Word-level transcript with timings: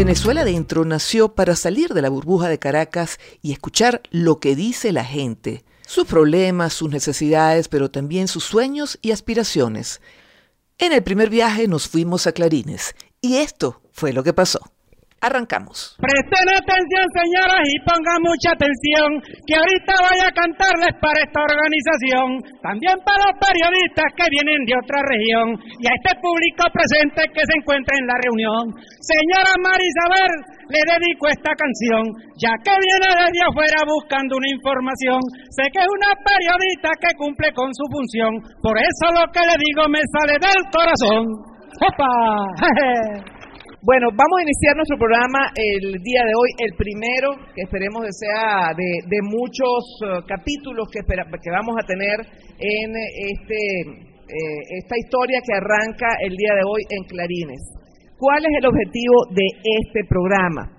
Venezuela 0.00 0.40
Adentro 0.40 0.86
nació 0.86 1.34
para 1.34 1.54
salir 1.54 1.92
de 1.92 2.00
la 2.00 2.08
burbuja 2.08 2.48
de 2.48 2.58
Caracas 2.58 3.20
y 3.42 3.52
escuchar 3.52 4.00
lo 4.10 4.40
que 4.40 4.56
dice 4.56 4.92
la 4.92 5.04
gente, 5.04 5.62
sus 5.86 6.06
problemas, 6.06 6.72
sus 6.72 6.88
necesidades, 6.88 7.68
pero 7.68 7.90
también 7.90 8.26
sus 8.26 8.44
sueños 8.44 8.98
y 9.02 9.10
aspiraciones. 9.10 10.00
En 10.78 10.94
el 10.94 11.02
primer 11.02 11.28
viaje 11.28 11.68
nos 11.68 11.86
fuimos 11.86 12.26
a 12.26 12.32
Clarines 12.32 12.94
y 13.20 13.36
esto 13.36 13.82
fue 13.92 14.14
lo 14.14 14.22
que 14.24 14.32
pasó. 14.32 14.72
Arrancamos. 15.20 16.00
Presten 16.00 16.48
atención, 16.48 17.04
señoras, 17.12 17.60
y 17.68 17.76
pongan 17.84 18.24
mucha 18.24 18.56
atención, 18.56 19.20
que 19.44 19.52
ahorita 19.52 19.92
voy 20.00 20.16
a 20.16 20.32
cantarles 20.32 20.96
para 20.96 21.20
esta 21.20 21.44
organización, 21.44 22.40
también 22.64 22.96
para 23.04 23.28
los 23.28 23.36
periodistas 23.36 24.08
que 24.16 24.32
vienen 24.32 24.64
de 24.64 24.80
otra 24.80 25.04
región, 25.04 25.60
y 25.76 25.84
a 25.84 25.92
este 25.92 26.16
público 26.24 26.64
presente 26.72 27.20
que 27.36 27.44
se 27.44 27.52
encuentra 27.52 27.92
en 28.00 28.08
la 28.08 28.16
reunión. 28.16 28.64
Señora 29.04 29.52
Marisabel, 29.60 30.32
le 30.72 30.82
dedico 30.88 31.28
esta 31.28 31.52
canción, 31.52 32.16
ya 32.40 32.56
que 32.64 32.72
viene 32.80 33.08
desde 33.12 33.44
afuera 33.44 33.84
buscando 33.84 34.40
una 34.40 34.48
información. 34.56 35.20
Sé 35.52 35.68
que 35.68 35.84
es 35.84 35.90
una 36.00 36.16
periodista 36.16 36.96
que 36.96 37.12
cumple 37.20 37.52
con 37.52 37.68
su 37.76 37.84
función, 37.92 38.40
por 38.64 38.72
eso 38.80 39.04
lo 39.12 39.28
que 39.36 39.44
le 39.44 39.56
digo 39.68 39.84
me 39.92 40.00
sale 40.16 40.40
del 40.40 40.64
corazón. 40.72 41.28
¡Opa! 41.76 43.36
Bueno, 43.80 44.12
vamos 44.12 44.36
a 44.36 44.44
iniciar 44.44 44.76
nuestro 44.76 45.00
programa 45.00 45.40
el 45.56 45.96
día 46.04 46.20
de 46.28 46.36
hoy, 46.36 46.52
el 46.68 46.76
primero, 46.76 47.32
que 47.56 47.64
esperemos 47.64 48.04
que 48.04 48.12
sea 48.12 48.76
de, 48.76 49.20
muchos 49.24 49.80
eh, 50.04 50.20
capítulos 50.28 50.84
que, 50.92 51.00
que 51.00 51.50
vamos 51.50 51.80
a 51.80 51.86
tener 51.88 52.20
en 52.60 52.88
este, 52.92 53.56
eh, 54.28 54.84
esta 54.84 54.96
historia 55.00 55.40
que 55.40 55.56
arranca 55.56 56.12
el 56.28 56.36
día 56.36 56.60
de 56.60 56.64
hoy 56.68 56.84
en 56.92 57.08
Clarines. 57.08 57.62
¿Cuál 58.20 58.44
es 58.44 58.52
el 58.52 58.68
objetivo 58.68 59.16
de 59.32 59.48
este 59.48 60.04
programa? 60.04 60.76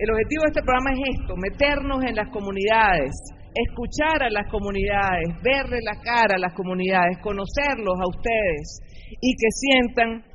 El 0.00 0.08
objetivo 0.08 0.48
de 0.48 0.52
este 0.56 0.64
programa 0.64 0.96
es 0.96 1.20
esto, 1.20 1.36
meternos 1.36 2.00
en 2.00 2.16
las 2.16 2.32
comunidades, 2.32 3.12
escuchar 3.52 4.24
a 4.24 4.32
las 4.32 4.48
comunidades, 4.48 5.36
verle 5.44 5.84
la 5.84 6.00
cara 6.00 6.40
a 6.40 6.40
las 6.40 6.56
comunidades, 6.56 7.20
conocerlos 7.20 7.92
a 8.00 8.08
ustedes 8.08 8.80
y 9.20 9.36
que 9.36 9.50
sientan 9.52 10.27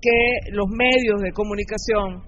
que 0.00 0.50
los 0.52 0.66
medios 0.68 1.20
de 1.22 1.32
comunicación 1.32 2.22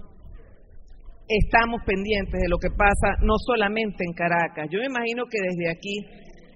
estamos 1.27 1.81
pendientes 1.85 2.39
de 2.39 2.49
lo 2.49 2.57
que 2.57 2.69
pasa 2.69 3.17
no 3.21 3.33
solamente 3.45 4.03
en 4.05 4.13
Caracas. 4.13 4.67
Yo 4.69 4.79
me 4.79 4.87
imagino 4.87 5.25
que 5.25 5.39
desde 5.41 5.71
aquí 5.71 5.97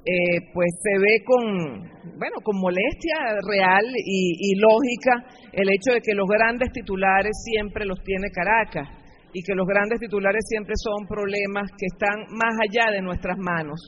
eh, 0.07 0.39
pues 0.53 0.69
se 0.79 0.99
ve 0.99 1.23
con 1.25 2.15
bueno 2.17 2.39
con 2.43 2.55
molestia 2.59 3.43
real 3.43 3.83
y, 3.83 4.39
y, 4.39 4.55
lógica 4.55 5.27
el 5.51 5.67
hecho 5.67 5.91
de 5.93 6.01
que 6.01 6.15
los 6.15 6.27
grandes 6.29 6.71
titulares 6.71 7.35
siempre 7.43 7.83
los 7.83 7.99
tiene 8.03 8.31
Caracas 8.31 8.87
y 9.33 9.43
que 9.43 9.53
los 9.53 9.67
grandes 9.67 9.99
titulares 9.99 10.45
siempre 10.47 10.75
son 10.77 11.05
problemas 11.07 11.69
que 11.77 11.87
están 11.91 12.23
más 12.31 12.55
allá 12.63 12.91
de 12.91 13.01
nuestras 13.01 13.37
manos. 13.37 13.81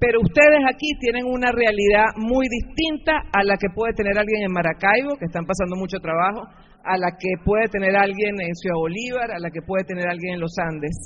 Pero 0.00 0.20
ustedes 0.22 0.62
aquí 0.64 0.94
tienen 1.00 1.26
una 1.26 1.50
realidad 1.50 2.14
muy 2.16 2.46
distinta 2.48 3.18
a 3.32 3.42
la 3.42 3.56
que 3.56 3.68
puede 3.74 3.92
tener 3.94 4.16
alguien 4.16 4.46
en 4.46 4.52
Maracaibo, 4.52 5.18
que 5.18 5.26
están 5.26 5.44
pasando 5.44 5.76
mucho 5.76 5.98
trabajo, 5.98 6.46
a 6.84 6.96
la 6.96 7.12
que 7.18 7.36
puede 7.44 7.68
tener 7.68 7.96
alguien 7.96 8.40
en 8.40 8.54
Ciudad 8.54 8.78
Bolívar, 8.78 9.30
a 9.32 9.38
la 9.38 9.50
que 9.50 9.62
puede 9.62 9.84
tener 9.84 10.06
alguien 10.08 10.34
en 10.34 10.40
los 10.40 10.54
Andes. 10.58 10.96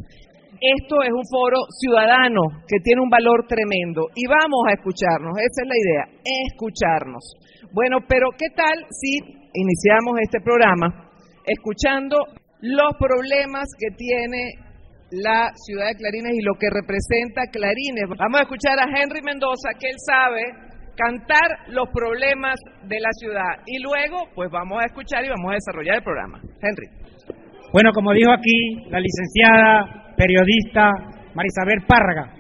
Esto 0.61 1.03
es 1.03 1.11
un 1.11 1.27
foro 1.27 1.59
ciudadano 1.81 2.63
que 2.69 2.79
tiene 2.85 3.03
un 3.03 3.11
valor 3.11 3.47
tremendo 3.49 4.07
y 4.15 4.29
vamos 4.29 4.63
a 4.69 4.75
escucharnos, 4.79 5.35
esa 5.35 5.63
es 5.65 5.69
la 5.69 5.79
idea, 5.81 6.05
escucharnos. 6.47 7.25
Bueno, 7.73 7.99
pero 8.07 8.31
¿qué 8.39 8.47
tal 8.55 8.87
si 8.91 9.19
iniciamos 9.55 10.21
este 10.23 10.41
programa 10.41 11.11
escuchando 11.45 12.17
los 12.61 12.95
problemas 13.01 13.67
que 13.75 13.97
tiene 13.97 14.55
la 15.11 15.51
ciudad 15.57 15.89
de 15.89 15.97
Clarines 15.97 16.35
y 16.37 16.45
lo 16.45 16.55
que 16.55 16.71
representa 16.71 17.51
Clarines? 17.51 18.07
Vamos 18.19 18.41
a 18.41 18.45
escuchar 18.45 18.79
a 18.79 18.87
Henry 18.87 19.23
Mendoza, 19.25 19.75
que 19.81 19.89
él 19.89 19.99
sabe 19.99 20.72
cantar 20.97 21.69
los 21.69 21.89
problemas 21.91 22.57
de 22.85 23.01
la 23.01 23.11
ciudad. 23.13 23.63
Y 23.67 23.83
luego, 23.83 24.29
pues 24.35 24.51
vamos 24.51 24.83
a 24.83 24.87
escuchar 24.87 25.25
y 25.25 25.29
vamos 25.29 25.53
a 25.53 25.55
desarrollar 25.55 25.97
el 25.97 26.03
programa. 26.03 26.41
Henry. 26.61 26.89
Bueno, 27.73 27.91
como 27.93 28.13
dijo 28.13 28.31
aquí 28.31 28.91
la 28.91 29.01
licenciada 29.01 30.15
periodista 30.17 30.91
Marisabel 31.35 31.83
Párraga, 31.87 32.35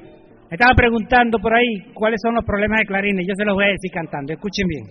me 0.50 0.56
estaba 0.56 0.74
preguntando 0.76 1.38
por 1.38 1.54
ahí 1.54 1.92
cuáles 1.94 2.20
son 2.22 2.34
los 2.34 2.44
problemas 2.44 2.80
de 2.80 2.86
Clarín 2.86 3.18
y 3.18 3.26
yo 3.26 3.32
se 3.34 3.44
los 3.44 3.54
voy 3.54 3.64
a 3.64 3.68
decir 3.68 3.90
cantando. 3.90 4.34
Escuchen 4.34 4.68
bien. 4.68 4.84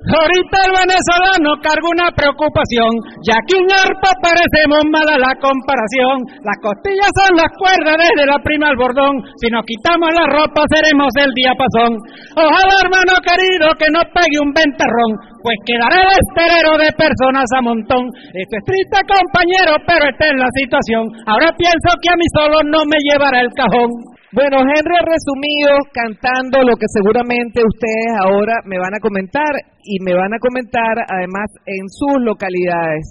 Ahorita 0.00 0.56
el 0.64 0.72
venezolano 0.80 1.60
carga 1.60 1.84
una 1.92 2.08
preocupación, 2.16 2.88
ya 3.20 3.36
que 3.44 3.52
un 3.60 3.68
arpa 3.68 4.16
parecemos 4.24 4.80
mala 4.88 5.20
la 5.20 5.36
comparación. 5.36 6.24
Las 6.40 6.56
costillas 6.64 7.12
son 7.20 7.36
las 7.36 7.52
cuerdas 7.60 8.00
desde 8.00 8.24
la 8.24 8.40
prima 8.40 8.72
al 8.72 8.80
bordón, 8.80 9.20
si 9.36 9.52
nos 9.52 9.60
quitamos 9.68 10.08
la 10.16 10.24
ropa 10.24 10.64
seremos 10.72 11.12
el 11.20 11.28
diapasón. 11.36 12.00
Ojalá 12.32 12.74
hermano 12.80 13.12
querido 13.20 13.76
que 13.76 13.92
no 13.92 14.00
pegue 14.08 14.40
un 14.40 14.56
ventarrón, 14.56 15.20
pues 15.44 15.60
quedará 15.68 16.00
el 16.00 16.12
esterero 16.16 16.80
de 16.80 16.88
personas 16.96 17.44
a 17.52 17.60
montón. 17.60 18.08
Esto 18.32 18.56
es 18.56 18.64
triste 18.64 19.04
compañero, 19.04 19.84
pero 19.84 20.08
esta 20.08 20.32
es 20.32 20.36
la 20.40 20.50
situación. 20.56 21.12
Ahora 21.28 21.52
pienso 21.52 21.92
que 22.00 22.08
a 22.08 22.16
mí 22.16 22.24
solo 22.32 22.56
no 22.72 22.88
me 22.88 22.96
llevará 23.04 23.44
el 23.44 23.52
cajón. 23.52 23.92
Bueno, 24.32 24.58
Henry 24.62 24.94
ha 24.94 25.10
resumido 25.10 25.74
cantando 25.90 26.62
lo 26.62 26.76
que 26.78 26.86
seguramente 26.86 27.66
ustedes 27.66 28.14
ahora 28.22 28.62
me 28.64 28.78
van 28.78 28.94
a 28.94 29.00
comentar 29.02 29.50
y 29.82 29.98
me 30.04 30.14
van 30.14 30.32
a 30.32 30.38
comentar 30.38 31.02
además 31.02 31.50
en 31.66 31.90
sus 31.90 32.22
localidades 32.22 33.10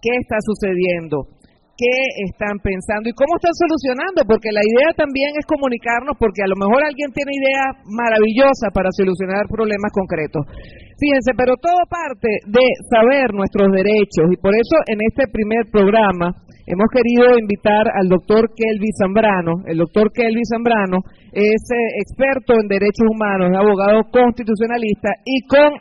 qué 0.00 0.10
está 0.22 0.36
sucediendo, 0.38 1.31
qué 1.82 1.98
están 2.30 2.62
pensando 2.62 3.10
y 3.10 3.18
cómo 3.18 3.34
están 3.34 3.54
solucionando, 3.58 4.22
porque 4.22 4.54
la 4.54 4.62
idea 4.62 4.94
también 4.94 5.34
es 5.34 5.42
comunicarnos, 5.50 6.14
porque 6.14 6.46
a 6.46 6.50
lo 6.50 6.54
mejor 6.54 6.78
alguien 6.86 7.10
tiene 7.10 7.34
ideas 7.34 7.82
maravillosas 7.90 8.70
para 8.70 8.94
solucionar 8.94 9.50
problemas 9.50 9.90
concretos. 9.90 10.46
Fíjense, 11.02 11.34
pero 11.34 11.58
todo 11.58 11.82
parte 11.90 12.30
de 12.46 12.66
saber 12.86 13.34
nuestros 13.34 13.74
derechos 13.74 14.30
y 14.30 14.38
por 14.38 14.54
eso 14.54 14.78
en 14.86 15.02
este 15.02 15.26
primer 15.26 15.66
programa 15.74 16.30
hemos 16.70 16.86
querido 16.94 17.34
invitar 17.34 17.90
al 17.90 18.06
doctor 18.06 18.54
Kelvin 18.54 18.94
Zambrano. 18.94 19.66
El 19.66 19.82
doctor 19.82 20.14
Kelvin 20.14 20.46
Zambrano 20.46 21.02
es 21.34 21.62
eh, 21.74 21.98
experto 21.98 22.54
en 22.54 22.70
derechos 22.70 23.10
humanos, 23.10 23.50
es 23.50 23.58
abogado 23.58 24.06
constitucionalista 24.14 25.10
y 25.26 25.42
con 25.50 25.74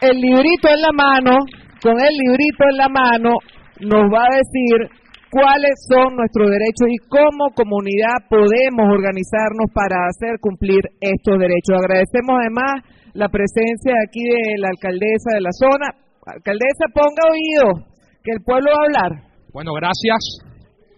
el 0.00 0.16
librito 0.16 0.72
en 0.72 0.80
la 0.80 0.92
mano, 0.96 1.44
con 1.82 2.00
el 2.00 2.14
librito 2.16 2.64
en 2.64 2.76
la 2.80 2.88
mano, 2.88 3.36
nos 3.80 4.04
va 4.10 4.22
a 4.26 4.36
decir 4.36 4.90
cuáles 5.30 5.74
son 5.86 6.16
nuestros 6.16 6.50
derechos 6.50 6.88
y 6.88 6.98
cómo 7.08 7.52
comunidad 7.54 8.24
podemos 8.28 8.86
organizarnos 8.88 9.68
para 9.74 10.08
hacer 10.08 10.40
cumplir 10.40 10.80
estos 11.00 11.38
derechos. 11.38 11.76
Agradecemos 11.76 12.34
además 12.40 12.82
la 13.14 13.28
presencia 13.28 13.94
aquí 14.06 14.24
de 14.24 14.58
la 14.58 14.68
alcaldesa 14.68 15.34
de 15.34 15.42
la 15.42 15.52
zona. 15.52 15.86
Alcaldesa, 16.26 16.92
ponga 16.92 17.24
oído, 17.30 17.88
que 18.22 18.32
el 18.32 18.42
pueblo 18.44 18.70
va 18.70 18.80
a 18.80 18.86
hablar. 18.86 19.12
Bueno, 19.52 19.72
gracias. 19.74 20.44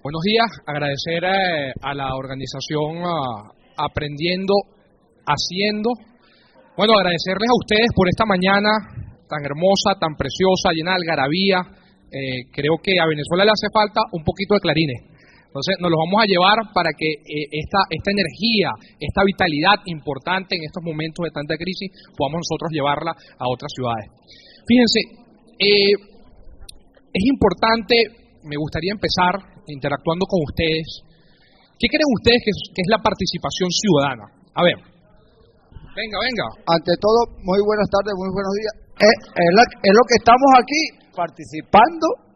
Buenos 0.02 0.22
días. 0.22 0.48
Agradecer 0.66 1.22
eh, 1.22 1.72
a 1.82 1.94
la 1.94 2.16
organización 2.16 3.04
ah, 3.04 3.52
Aprendiendo, 3.76 4.54
Haciendo. 5.26 5.90
Bueno, 6.76 6.94
agradecerles 6.98 7.48
a 7.48 7.60
ustedes 7.60 7.90
por 7.94 8.08
esta 8.08 8.24
mañana 8.24 8.70
tan 9.28 9.44
hermosa, 9.44 9.94
tan 10.00 10.16
preciosa, 10.16 10.72
llena 10.74 10.92
de 10.92 11.04
algarabía. 11.04 11.79
Eh, 12.10 12.50
creo 12.50 12.76
que 12.82 12.98
a 12.98 13.06
Venezuela 13.06 13.44
le 13.46 13.54
hace 13.54 13.70
falta 13.72 14.02
un 14.12 14.22
poquito 14.22 14.54
de 14.54 14.60
clarines. 14.60 15.00
Entonces 15.46 15.78
nos 15.82 15.90
los 15.90 15.98
vamos 15.98 16.22
a 16.22 16.30
llevar 16.30 16.58
para 16.74 16.90
que 16.94 17.10
eh, 17.10 17.46
esta, 17.50 17.82
esta 17.90 18.10
energía, 18.10 18.70
esta 18.98 19.22
vitalidad 19.26 19.82
importante 19.86 20.54
en 20.54 20.62
estos 20.62 20.82
momentos 20.82 21.22
de 21.26 21.34
tanta 21.34 21.58
crisis, 21.58 21.90
podamos 22.14 22.46
nosotros 22.46 22.70
llevarla 22.70 23.10
a 23.10 23.46
otras 23.50 23.70
ciudades. 23.74 24.06
Fíjense, 24.66 25.00
es 25.58 27.24
importante 27.26 28.20
me 28.44 28.56
gustaría 28.56 28.92
empezar 28.92 29.36
interactuando 29.66 30.24
con 30.26 30.40
ustedes. 30.48 31.04
¿Qué 31.78 31.88
creen 31.88 32.08
ustedes 32.12 32.40
que 32.44 32.52
es, 32.52 32.88
la 32.88 33.00
participación 33.00 33.68
ciudadana? 33.72 34.26
A 34.54 34.62
ver. 34.64 34.78
Venga, 35.96 36.16
venga. 36.20 36.46
Ante 36.64 36.92
todo, 37.00 37.36
muy 37.44 37.60
buenas 37.64 37.88
tardes, 37.88 38.12
muy 38.16 38.30
buenos 38.32 38.52
días. 38.56 38.74
Eh, 39.00 39.16
es, 39.16 39.94
lo 39.96 40.04
que 40.04 40.16
estamos 40.20 40.50
aquí 40.60 40.80
participando 41.20 42.32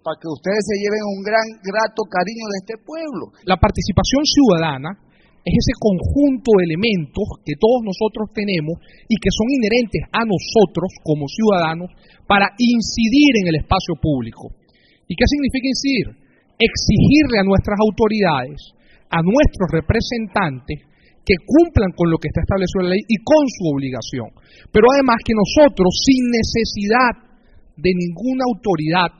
para 0.00 0.16
que 0.16 0.24
ustedes 0.24 0.64
se 0.64 0.80
lleven 0.80 1.04
un 1.04 1.20
gran 1.20 1.46
grato 1.60 2.00
cariño 2.08 2.48
de 2.48 2.58
este 2.64 2.76
pueblo. 2.80 3.36
La 3.44 3.60
participación 3.60 4.24
ciudadana 4.24 4.96
es 5.44 5.52
ese 5.52 5.76
conjunto 5.76 6.56
de 6.56 6.64
elementos 6.64 7.26
que 7.44 7.60
todos 7.60 7.84
nosotros 7.84 8.32
tenemos 8.32 8.80
y 9.04 9.20
que 9.20 9.28
son 9.28 9.52
inherentes 9.52 10.02
a 10.10 10.24
nosotros 10.24 10.88
como 11.04 11.28
ciudadanos 11.28 11.92
para 12.24 12.56
incidir 12.56 13.44
en 13.44 13.46
el 13.52 13.56
espacio 13.60 14.00
público. 14.00 14.48
¿Y 15.06 15.12
qué 15.12 15.26
significa 15.28 15.68
incidir? 15.68 16.06
Exigirle 16.56 17.36
a 17.42 17.46
nuestras 17.46 17.76
autoridades, 17.78 18.58
a 19.12 19.20
nuestros 19.20 19.68
representantes, 19.76 20.88
que 21.22 21.38
cumplan 21.38 21.94
con 21.94 22.10
lo 22.10 22.18
que 22.18 22.26
está 22.26 22.42
establecido 22.42 22.82
en 22.82 22.88
la 22.90 22.94
ley 22.98 23.04
y 23.06 23.18
con 23.22 23.44
su 23.46 23.62
obligación. 23.70 24.34
Pero 24.74 24.90
además 24.90 25.22
que 25.22 25.38
nosotros, 25.38 25.90
sin 25.94 26.26
necesidad 26.26 27.31
de 27.76 27.90
ninguna 27.94 28.44
autoridad, 28.46 29.10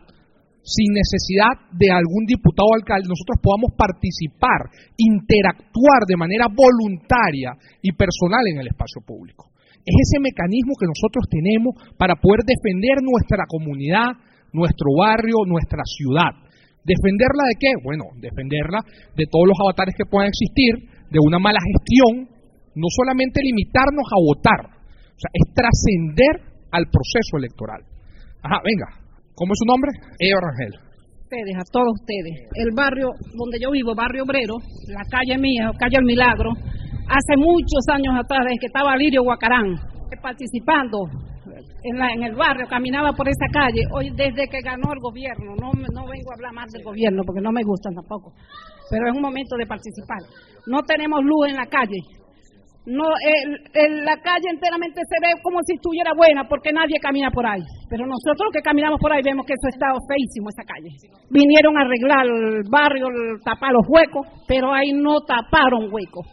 sin 0.63 0.95
necesidad 0.95 1.59
de 1.75 1.91
algún 1.91 2.25
diputado 2.27 2.71
o 2.71 2.79
alcalde, 2.79 3.11
nosotros 3.11 3.43
podamos 3.43 3.75
participar, 3.75 4.71
interactuar 4.97 6.07
de 6.07 6.17
manera 6.17 6.47
voluntaria 6.47 7.59
y 7.83 7.91
personal 7.93 8.47
en 8.47 8.63
el 8.63 8.71
espacio 8.71 9.03
público. 9.03 9.51
Es 9.83 9.97
ese 9.99 10.23
mecanismo 10.23 10.79
que 10.79 10.87
nosotros 10.87 11.27
tenemos 11.27 11.75
para 11.99 12.15
poder 12.15 12.47
defender 12.47 13.03
nuestra 13.03 13.43
comunidad, 13.51 14.15
nuestro 14.55 14.95
barrio, 14.95 15.43
nuestra 15.47 15.83
ciudad. 15.83 16.31
¿Defenderla 16.87 17.51
de 17.51 17.57
qué? 17.59 17.73
Bueno, 17.83 18.15
defenderla 18.23 18.79
de 19.19 19.27
todos 19.27 19.51
los 19.51 19.59
avatares 19.59 19.95
que 19.99 20.07
puedan 20.07 20.31
existir, 20.31 20.87
de 21.11 21.19
una 21.19 21.43
mala 21.43 21.59
gestión, 21.59 22.31
no 22.75 22.89
solamente 22.89 23.43
limitarnos 23.43 24.07
a 24.07 24.23
votar, 24.23 24.61
o 24.71 25.19
sea, 25.19 25.31
es 25.35 25.47
trascender 25.55 26.55
al 26.71 26.87
proceso 26.87 27.37
electoral. 27.37 27.92
Ajá, 28.43 28.59
venga, 28.65 29.03
¿Cómo 29.35 29.53
es 29.55 29.59
su 29.59 29.67
nombre? 29.67 29.91
Eva 30.21 30.41
Rangel. 30.45 30.75
Ustedes, 31.25 31.57
a 31.57 31.65
todos 31.73 31.89
ustedes. 31.99 32.47
El 32.53 32.71
barrio 32.77 33.09
donde 33.33 33.57
yo 33.59 33.71
vivo, 33.73 33.95
Barrio 33.95 34.25
Obrero, 34.25 34.61
la 34.93 35.05
calle 35.09 35.41
mía, 35.41 35.73
calle 35.79 35.97
El 35.97 36.05
Milagro, 36.05 36.53
hace 37.09 37.35
muchos 37.41 37.81
años 37.89 38.13
atrás, 38.13 38.45
desde 38.45 38.61
que 38.61 38.67
estaba 38.67 38.95
Lirio 38.97 39.25
Guacarán, 39.25 39.73
participando 40.21 41.09
en, 41.83 41.99
la, 41.99 42.13
en 42.13 42.23
el 42.23 42.35
barrio, 42.37 42.69
caminaba 42.69 43.13
por 43.15 43.27
esa 43.27 43.49
calle, 43.51 43.81
hoy 43.91 44.11
desde 44.15 44.47
que 44.47 44.61
ganó 44.61 44.93
el 44.93 45.01
gobierno, 45.01 45.57
no, 45.57 45.73
no 45.73 46.03
vengo 46.05 46.29
a 46.31 46.35
hablar 46.37 46.53
más 46.53 46.71
del 46.71 46.85
gobierno 46.85 47.23
porque 47.25 47.41
no 47.41 47.51
me 47.51 47.65
gusta 47.65 47.89
tampoco, 47.91 48.35
pero 48.91 49.09
es 49.09 49.17
un 49.17 49.23
momento 49.23 49.57
de 49.57 49.67
participar. 49.67 50.21
No 50.67 50.83
tenemos 50.83 51.25
luz 51.25 51.49
en 51.49 51.57
la 51.57 51.67
calle, 51.67 51.99
no, 52.85 53.05
la 53.07 54.17
calle 54.19 54.51
enteramente 54.51 55.01
se 55.07 55.17
ve 55.23 55.39
como 55.43 55.63
si 55.63 55.75
estuviera 55.75 56.11
buena 56.17 56.49
porque 56.49 56.73
nadie 56.73 56.99
camina 57.01 57.31
por 57.31 57.47
ahí. 57.47 57.63
Pero 57.89 58.07
nosotros 58.07 58.51
que 58.53 58.61
caminamos 58.61 58.99
por 59.01 59.13
ahí 59.13 59.23
vemos 59.23 59.47
que 59.47 59.55
eso 59.55 59.69
está 59.71 59.87
feísimo, 60.09 60.51
esa 60.51 60.67
calle. 60.67 60.91
Vinieron 61.31 61.79
a 61.79 61.83
arreglar 61.83 62.27
el 62.27 62.63
barrio, 62.69 63.07
tapar 63.45 63.71
los 63.71 63.87
huecos, 63.87 64.27
pero 64.49 64.75
ahí 64.75 64.93
no 64.93 65.21
taparon 65.23 65.95
huecos. 65.95 66.27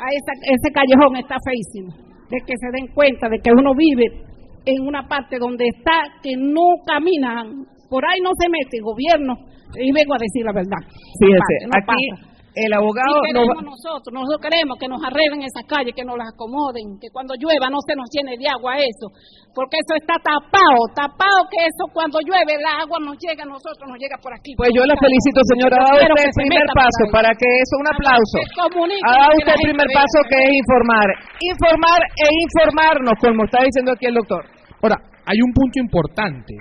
ese 0.00 0.72
callejón 0.72 1.16
está 1.16 1.36
feísimo. 1.44 1.92
De 2.30 2.38
que 2.46 2.54
se 2.56 2.70
den 2.72 2.94
cuenta 2.94 3.28
de 3.28 3.38
que 3.38 3.50
uno 3.52 3.74
vive 3.74 4.24
en 4.64 4.86
una 4.86 5.06
parte 5.06 5.36
donde 5.38 5.66
está, 5.68 6.20
que 6.22 6.32
no 6.36 6.80
caminan, 6.86 7.66
por 7.90 8.06
ahí 8.06 8.20
no 8.22 8.30
se 8.40 8.48
mete 8.48 8.78
el 8.78 8.84
gobierno. 8.84 9.34
Y 9.76 9.92
vengo 9.92 10.14
a 10.14 10.18
decir 10.18 10.44
la 10.46 10.52
verdad. 10.52 10.80
Fíjese, 11.20 11.68
aquí 11.76 12.29
el 12.54 12.72
abogado 12.74 13.22
queremos 13.22 13.62
nosotros, 13.62 14.10
nosotros 14.10 14.42
queremos 14.42 14.74
que 14.78 14.90
nos 14.90 14.98
arreglen 15.02 15.46
esas 15.46 15.62
calles, 15.70 15.94
que 15.94 16.02
nos 16.02 16.18
las 16.18 16.34
acomoden, 16.34 16.98
que 16.98 17.06
cuando 17.14 17.38
llueva 17.38 17.70
no 17.70 17.78
se 17.86 17.94
nos 17.94 18.10
llene 18.10 18.34
de 18.34 18.46
agua 18.50 18.74
eso, 18.82 19.06
porque 19.54 19.78
eso 19.78 19.94
está 19.94 20.18
tapado, 20.18 20.80
tapado 20.94 21.46
que 21.46 21.62
eso 21.62 21.86
cuando 21.94 22.18
llueve 22.26 22.58
el 22.58 22.66
agua 22.66 22.98
nos 23.02 23.14
llega 23.22 23.46
a 23.46 23.50
nosotros, 23.50 23.86
nos 23.86 23.98
llega 24.02 24.18
por 24.18 24.34
aquí. 24.34 24.54
Pues 24.58 24.74
yo 24.74 24.82
la 24.82 24.98
felicito, 24.98 25.38
señora, 25.46 25.78
ha 25.78 25.94
dado 25.94 26.02
usted 26.10 26.26
el 26.26 26.36
primer 26.42 26.66
paso 26.74 27.02
para 27.14 27.30
que 27.38 27.46
eso, 27.46 27.74
un 27.78 27.88
aplauso. 27.90 28.38
Ha 28.42 29.14
dado 29.14 29.34
usted 29.38 29.54
el 29.54 29.64
primer 29.70 29.88
paso 29.94 30.18
que 30.26 30.38
es 30.42 30.50
informar, 30.50 31.08
informar 31.38 32.00
e 32.18 32.26
informarnos, 32.26 33.14
como 33.22 33.46
está 33.46 33.62
diciendo 33.62 33.94
aquí 33.94 34.06
el 34.10 34.18
doctor. 34.18 34.42
Ahora, 34.82 34.98
hay 35.26 35.38
un 35.38 35.52
punto 35.54 35.78
importante 35.78 36.54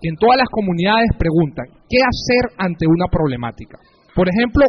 que 0.00 0.08
en 0.08 0.16
todas 0.16 0.40
las 0.40 0.48
comunidades 0.48 1.08
preguntan, 1.18 1.66
¿qué 1.88 2.00
hacer 2.00 2.56
ante 2.56 2.86
una 2.88 3.08
problemática? 3.08 3.76
Por 4.14 4.28
ejemplo, 4.28 4.64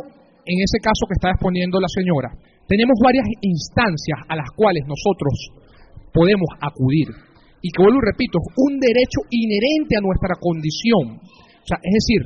en 0.45 0.57
ese 0.61 0.77
caso 0.77 1.09
que 1.09 1.17
está 1.17 1.33
exponiendo 1.33 1.81
la 1.81 1.89
señora, 1.89 2.29
tenemos 2.69 2.97
varias 3.01 3.25
instancias 3.41 4.19
a 4.29 4.37
las 4.37 4.49
cuales 4.53 4.85
nosotros 4.85 5.33
podemos 6.13 6.49
acudir. 6.61 7.09
Y 7.61 7.69
que 7.73 7.81
vuelvo 7.81 7.97
y 7.97 8.09
repito, 8.13 8.37
es 8.37 8.53
un 8.57 8.77
derecho 8.77 9.25
inherente 9.29 9.97
a 9.97 10.05
nuestra 10.05 10.37
condición. 10.37 11.17
O 11.17 11.65
sea, 11.65 11.81
es 11.81 11.93
decir, 11.97 12.21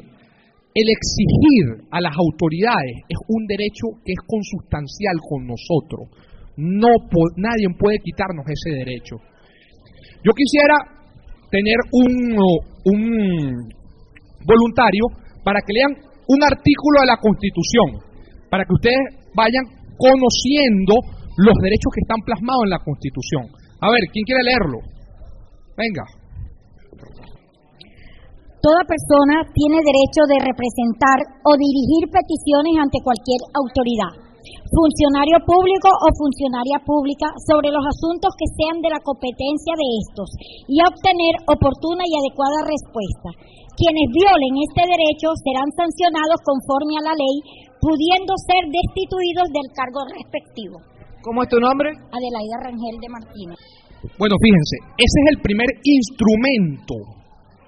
el 0.76 0.88
exigir 0.92 1.88
a 1.92 2.00
las 2.04 2.12
autoridades 2.12 3.08
es 3.08 3.20
un 3.28 3.48
derecho 3.48 4.04
que 4.04 4.12
es 4.12 4.22
consustancial 4.28 5.16
con 5.24 5.48
nosotros. 5.48 6.12
No 6.60 6.92
nadie 7.40 7.72
puede 7.80 8.04
quitarnos 8.04 8.44
ese 8.52 8.84
derecho. 8.84 9.16
Yo 10.24 10.32
quisiera 10.36 10.76
tener 11.50 11.80
un, 11.96 12.36
un 12.84 13.02
voluntario 14.44 15.08
para 15.44 15.64
que 15.64 15.72
lean 15.72 15.96
un 16.28 16.44
artículo 16.44 17.00
de 17.00 17.08
la 17.08 17.18
Constitución 17.18 18.09
para 18.50 18.66
que 18.66 18.74
ustedes 18.74 19.04
vayan 19.34 19.66
conociendo 19.98 20.94
los 21.38 21.56
derechos 21.62 21.92
que 21.94 22.04
están 22.04 22.22
plasmados 22.26 22.64
en 22.66 22.72
la 22.76 22.84
Constitución. 22.84 23.44
A 23.80 23.88
ver, 23.90 24.02
¿quién 24.12 24.26
quiere 24.26 24.44
leerlo? 24.44 24.80
Venga. 25.78 26.04
Toda 28.60 28.84
persona 28.84 29.48
tiene 29.56 29.80
derecho 29.80 30.22
de 30.28 30.44
representar 30.44 31.20
o 31.48 31.52
dirigir 31.56 32.12
peticiones 32.12 32.76
ante 32.76 33.00
cualquier 33.00 33.40
autoridad, 33.56 34.14
funcionario 34.70 35.38
público 35.46 35.90
o 35.90 36.08
funcionaria 36.14 36.80
pública 36.86 37.28
sobre 37.50 37.74
los 37.74 37.84
asuntos 37.86 38.32
que 38.38 38.48
sean 38.58 38.82
de 38.82 38.94
la 38.94 39.02
competencia 39.02 39.74
de 39.76 39.88
estos 40.06 40.30
y 40.70 40.78
obtener 40.82 41.34
oportuna 41.50 42.04
y 42.06 42.14
adecuada 42.14 42.70
respuesta. 42.70 43.30
Quienes 43.74 44.08
violen 44.12 44.54
este 44.68 44.84
derecho 44.84 45.32
serán 45.40 45.70
sancionados 45.72 46.40
conforme 46.44 47.00
a 47.00 47.06
la 47.10 47.16
ley 47.16 47.36
pudiendo 47.80 48.36
ser 48.44 48.64
destituidos 48.68 49.48
del 49.56 49.68
cargo 49.72 50.04
respectivo. 50.12 50.78
¿Cómo 51.24 51.44
es 51.44 51.50
tu 51.50 51.60
nombre? 51.60 51.92
Adelaida 51.92 52.58
Rangel 52.64 52.98
de 53.00 53.10
Martínez. 53.10 53.60
Bueno, 54.20 54.36
fíjense, 54.40 54.76
ese 54.96 55.18
es 55.24 55.28
el 55.36 55.40
primer 55.44 55.68
instrumento 55.84 56.96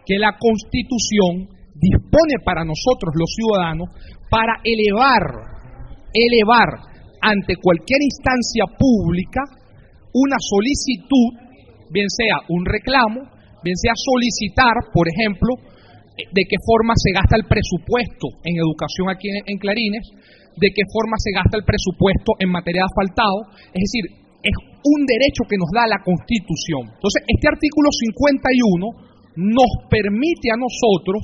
que 0.05 0.15
la 0.19 0.35
Constitución 0.39 1.47
dispone 1.75 2.39
para 2.43 2.63
nosotros 2.63 3.11
los 3.15 3.31
ciudadanos 3.35 3.89
para 4.29 4.59
elevar, 4.63 5.60
elevar 6.13 6.91
ante 7.21 7.55
cualquier 7.61 8.01
instancia 8.01 8.65
pública 8.77 9.41
una 10.13 10.37
solicitud, 10.39 11.39
bien 11.91 12.09
sea 12.09 12.43
un 12.49 12.65
reclamo, 12.65 13.21
bien 13.63 13.77
sea 13.77 13.93
solicitar, 13.95 14.91
por 14.91 15.07
ejemplo, 15.07 15.55
de 16.17 16.43
qué 16.43 16.57
forma 16.65 16.93
se 16.97 17.15
gasta 17.15 17.37
el 17.37 17.47
presupuesto 17.47 18.27
en 18.43 18.59
educación 18.59 19.07
aquí 19.09 19.31
en, 19.31 19.57
Clarines, 19.57 20.03
de 20.57 20.69
qué 20.75 20.83
forma 20.91 21.15
se 21.17 21.31
gasta 21.31 21.55
el 21.57 21.63
presupuesto 21.63 22.35
en 22.39 22.51
materia 22.51 22.83
de 22.83 22.89
asfaltado, 22.91 23.47
es 23.71 23.81
decir, 23.87 24.03
es 24.43 24.55
un 24.83 25.05
derecho 25.05 25.47
que 25.47 25.55
nos 25.55 25.69
da 25.71 25.87
la 25.87 26.01
Constitución. 26.03 26.91
Entonces, 26.91 27.21
este 27.29 27.47
artículo 27.47 27.87
51 27.93 29.45
nos 29.55 29.71
permite 29.87 30.51
a 30.51 30.59
nosotros 30.59 31.21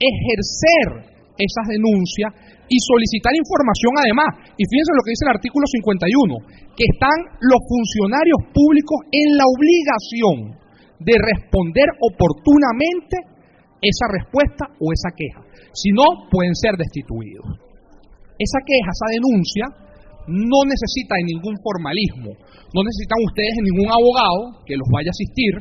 ejercer 0.00 1.13
esas 1.38 1.66
denuncias 1.66 2.30
y 2.68 2.76
solicitar 2.80 3.34
información 3.34 3.92
además. 3.98 4.30
Y 4.56 4.62
fíjense 4.64 4.92
lo 4.94 5.04
que 5.04 5.14
dice 5.14 5.26
el 5.26 5.36
artículo 5.36 5.64
51, 5.66 6.74
que 6.74 6.86
están 6.88 7.18
los 7.42 7.60
funcionarios 7.66 8.40
públicos 8.54 8.98
en 9.10 9.28
la 9.36 9.46
obligación 9.46 10.36
de 11.02 11.14
responder 11.18 11.88
oportunamente 12.00 13.34
esa 13.82 14.06
respuesta 14.08 14.64
o 14.80 14.92
esa 14.94 15.12
queja. 15.12 15.44
Si 15.74 15.92
no, 15.92 16.30
pueden 16.30 16.54
ser 16.54 16.78
destituidos. 16.78 17.44
Esa 18.38 18.60
queja, 18.64 18.90
esa 18.90 19.08
denuncia, 19.12 19.64
no 20.26 20.64
necesita 20.64 21.20
de 21.20 21.28
ningún 21.28 21.52
formalismo, 21.60 22.32
no 22.32 22.80
necesitan 22.80 23.20
ustedes 23.28 23.52
de 23.60 23.68
ningún 23.68 23.92
abogado 23.92 24.64
que 24.64 24.76
los 24.76 24.88
vaya 24.88 25.12
a 25.12 25.16
asistir, 25.16 25.52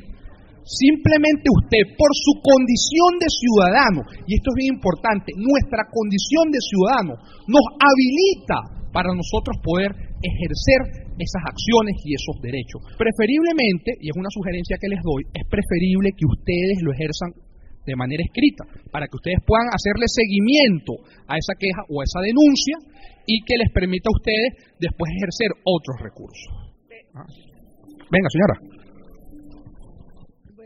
simplemente 0.66 1.48
usted, 1.52 1.96
por 2.00 2.12
su 2.16 2.40
condición 2.40 3.20
de 3.20 3.30
ciudadano, 3.30 4.02
y 4.28 4.36
esto 4.36 4.50
es 4.52 4.58
bien 4.58 4.74
importante, 4.80 5.36
nuestra 5.36 5.88
condición 5.92 6.52
de 6.52 6.62
ciudadano 6.64 7.14
nos 7.48 7.66
habilita 7.80 8.84
para 8.96 9.12
nosotros 9.12 9.58
poder 9.64 9.92
ejercer 10.22 11.04
esas 11.18 11.44
acciones 11.46 11.98
y 12.06 12.16
esos 12.16 12.40
derechos. 12.42 12.80
Preferiblemente, 12.96 13.98
y 14.00 14.10
es 14.10 14.16
una 14.16 14.30
sugerencia 14.30 14.78
que 14.80 14.90
les 14.90 15.02
doy, 15.02 15.26
es 15.34 15.46
preferible 15.50 16.14
que 16.16 16.26
ustedes 16.26 16.82
lo 16.82 16.94
ejerzan 16.94 17.34
de 17.84 17.96
manera 18.00 18.24
escrita, 18.24 18.64
para 18.92 19.08
que 19.08 19.18
ustedes 19.20 19.44
puedan 19.44 19.68
hacerle 19.68 20.08
seguimiento 20.08 21.04
a 21.28 21.36
esa 21.36 21.54
queja 21.60 21.84
o 21.92 22.00
a 22.00 22.08
esa 22.08 22.24
denuncia 22.24 22.80
y 23.28 23.44
que 23.44 23.60
les 23.60 23.70
permita 23.76 24.08
a 24.08 24.16
ustedes 24.16 24.78
después 24.80 25.12
ejercer 25.12 25.52
otros 25.68 25.98
recursos. 26.00 26.52
Ah. 27.12 27.28
Venga, 28.08 28.30
señora. 28.32 28.83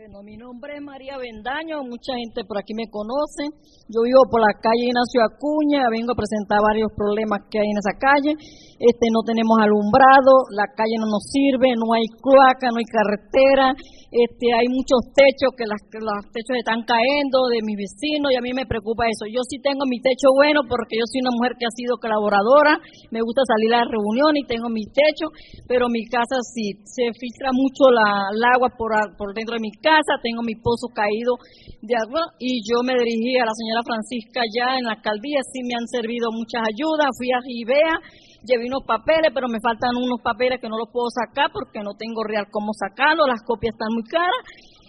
Bueno, 0.08 0.24
mi 0.24 0.40
nombre 0.40 0.72
es 0.72 0.80
María 0.80 1.20
Bendaño, 1.20 1.84
mucha 1.84 2.16
gente 2.16 2.40
por 2.48 2.56
aquí 2.56 2.72
me 2.72 2.88
conoce. 2.88 3.44
Yo 3.92 4.00
vivo 4.08 4.24
por 4.32 4.40
la 4.40 4.56
calle 4.56 4.88
Ignacio 4.88 5.20
Acuña, 5.20 5.84
vengo 5.92 6.16
a 6.16 6.16
presentar 6.16 6.64
varios 6.64 6.88
problemas 6.96 7.44
que 7.52 7.60
hay 7.60 7.68
en 7.68 7.76
esa 7.76 7.92
calle. 7.92 8.32
Este, 8.80 9.04
no 9.12 9.20
tenemos 9.20 9.60
alumbrado, 9.60 10.48
la 10.56 10.64
calle 10.72 10.96
no 10.96 11.12
nos 11.12 11.28
sirve, 11.28 11.76
no 11.76 11.92
hay 11.92 12.08
cloaca, 12.24 12.72
no 12.72 12.80
hay 12.80 12.88
carretera, 12.88 13.76
este, 14.08 14.48
hay 14.56 14.64
muchos 14.72 15.12
techos 15.12 15.52
que 15.52 15.68
las, 15.68 15.76
los 16.00 16.24
techos 16.32 16.56
están 16.56 16.88
cayendo 16.88 17.52
de 17.52 17.60
mis 17.60 17.76
vecinos 17.76 18.32
y 18.32 18.40
a 18.40 18.44
mí 18.44 18.56
me 18.56 18.64
preocupa 18.64 19.04
eso. 19.12 19.28
Yo 19.28 19.44
sí 19.44 19.60
tengo 19.60 19.84
mi 19.84 20.00
techo 20.00 20.32
bueno 20.32 20.64
porque 20.64 20.96
yo 20.96 21.04
soy 21.04 21.20
una 21.20 21.36
mujer 21.36 21.52
que 21.60 21.68
ha 21.68 21.74
sido 21.76 22.00
colaboradora, 22.00 22.80
me 23.12 23.20
gusta 23.20 23.44
salir 23.44 23.76
a 23.76 23.84
reunión 23.84 24.32
y 24.40 24.48
tengo 24.48 24.72
mi 24.72 24.88
techo, 24.88 25.28
pero 25.68 25.92
mi 25.92 26.08
casa 26.08 26.40
sí 26.40 26.80
se 26.88 27.12
filtra 27.12 27.52
mucho 27.52 27.92
la, 27.92 28.32
el 28.32 28.40
agua 28.40 28.72
por, 28.72 28.96
por 29.20 29.36
dentro 29.36 29.60
de 29.60 29.64
mi 29.68 29.74
casa, 29.76 29.97
tengo 30.22 30.42
mi 30.42 30.54
pozo 30.54 30.88
caído 30.94 31.34
de 31.82 31.94
agua 31.94 32.22
y 32.38 32.60
yo 32.66 32.82
me 32.82 32.94
dirigí 32.94 33.38
a 33.38 33.46
la 33.46 33.54
señora 33.54 33.82
Francisca 33.86 34.40
ya 34.50 34.78
en 34.78 34.84
la 34.84 34.98
alcaldía, 34.98 35.40
sí 35.52 35.60
me 35.66 35.74
han 35.74 35.86
servido 35.88 36.30
muchas 36.32 36.62
ayudas, 36.66 37.10
fui 37.16 37.30
a 37.32 37.40
Rivea 37.40 37.96
llevé 38.44 38.66
unos 38.66 38.84
papeles, 38.86 39.30
pero 39.34 39.48
me 39.48 39.58
faltan 39.58 39.96
unos 39.96 40.20
papeles 40.22 40.60
que 40.60 40.68
no 40.68 40.78
los 40.78 40.90
puedo 40.92 41.10
sacar 41.10 41.50
porque 41.50 41.82
no 41.82 41.94
tengo 41.98 42.22
real 42.22 42.46
cómo 42.50 42.70
sacarlos, 42.72 43.26
las 43.26 43.42
copias 43.42 43.74
están 43.74 43.90
muy 43.94 44.04
caras. 44.06 44.42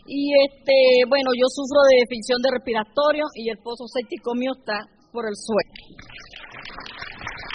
Y 0.10 0.34
este, 0.42 1.06
bueno, 1.08 1.30
yo 1.38 1.46
sufro 1.50 1.82
de 1.86 1.98
ficción 2.10 2.42
de 2.42 2.50
respiratorio 2.58 3.26
y 3.36 3.50
el 3.50 3.58
pozo 3.62 3.86
séptico 3.86 4.34
mío 4.34 4.52
está 4.58 4.82
por 5.14 5.26
el 5.26 5.36
suelo. 5.38 5.70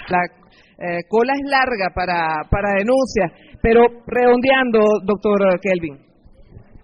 La 0.09 0.23
eh, 0.23 1.03
cola 1.09 1.33
es 1.35 1.51
larga 1.51 1.91
para, 1.95 2.47
para 2.51 2.79
denuncias, 2.79 3.59
pero 3.63 3.83
redondeando, 4.07 4.79
doctor 5.03 5.59
Kelvin. 5.61 5.99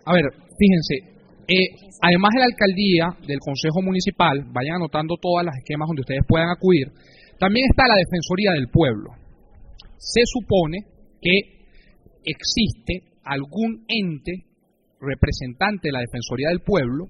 A 0.06 0.14
ver, 0.14 0.24
fíjense, 0.60 1.16
eh, 1.48 1.88
además 2.04 2.30
de 2.36 2.40
la 2.40 2.52
alcaldía, 2.52 3.04
del 3.26 3.40
Consejo 3.40 3.80
Municipal, 3.80 4.44
vayan 4.52 4.76
anotando 4.76 5.16
todas 5.16 5.44
las 5.44 5.56
esquemas 5.56 5.88
donde 5.88 6.04
ustedes 6.04 6.24
puedan 6.28 6.50
acudir. 6.52 6.92
También 7.40 7.64
está 7.70 7.88
la 7.88 7.96
Defensoría 7.96 8.52
del 8.52 8.68
Pueblo. 8.68 9.16
Se 9.96 10.20
supone 10.24 10.84
que 11.20 11.64
existe 12.24 13.16
algún 13.24 13.84
ente 13.88 14.44
representante 15.00 15.88
de 15.88 15.92
la 15.92 16.04
Defensoría 16.04 16.48
del 16.48 16.60
Pueblo 16.60 17.08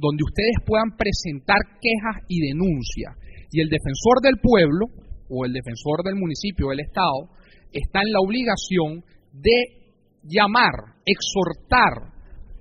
donde 0.00 0.22
ustedes 0.24 0.56
puedan 0.64 0.96
presentar 0.96 1.58
quejas 1.82 2.22
y 2.28 2.40
denuncias. 2.40 3.18
Y 3.50 3.60
el 3.60 3.68
defensor 3.68 4.22
del 4.22 4.38
pueblo 4.40 4.86
o 5.28 5.44
el 5.44 5.52
defensor 5.52 6.04
del 6.04 6.14
municipio 6.14 6.66
o 6.66 6.70
del 6.70 6.86
Estado 6.86 7.34
está 7.72 8.00
en 8.00 8.12
la 8.12 8.20
obligación 8.20 9.04
de 9.32 9.90
llamar, 10.22 11.02
exhortar 11.04 12.14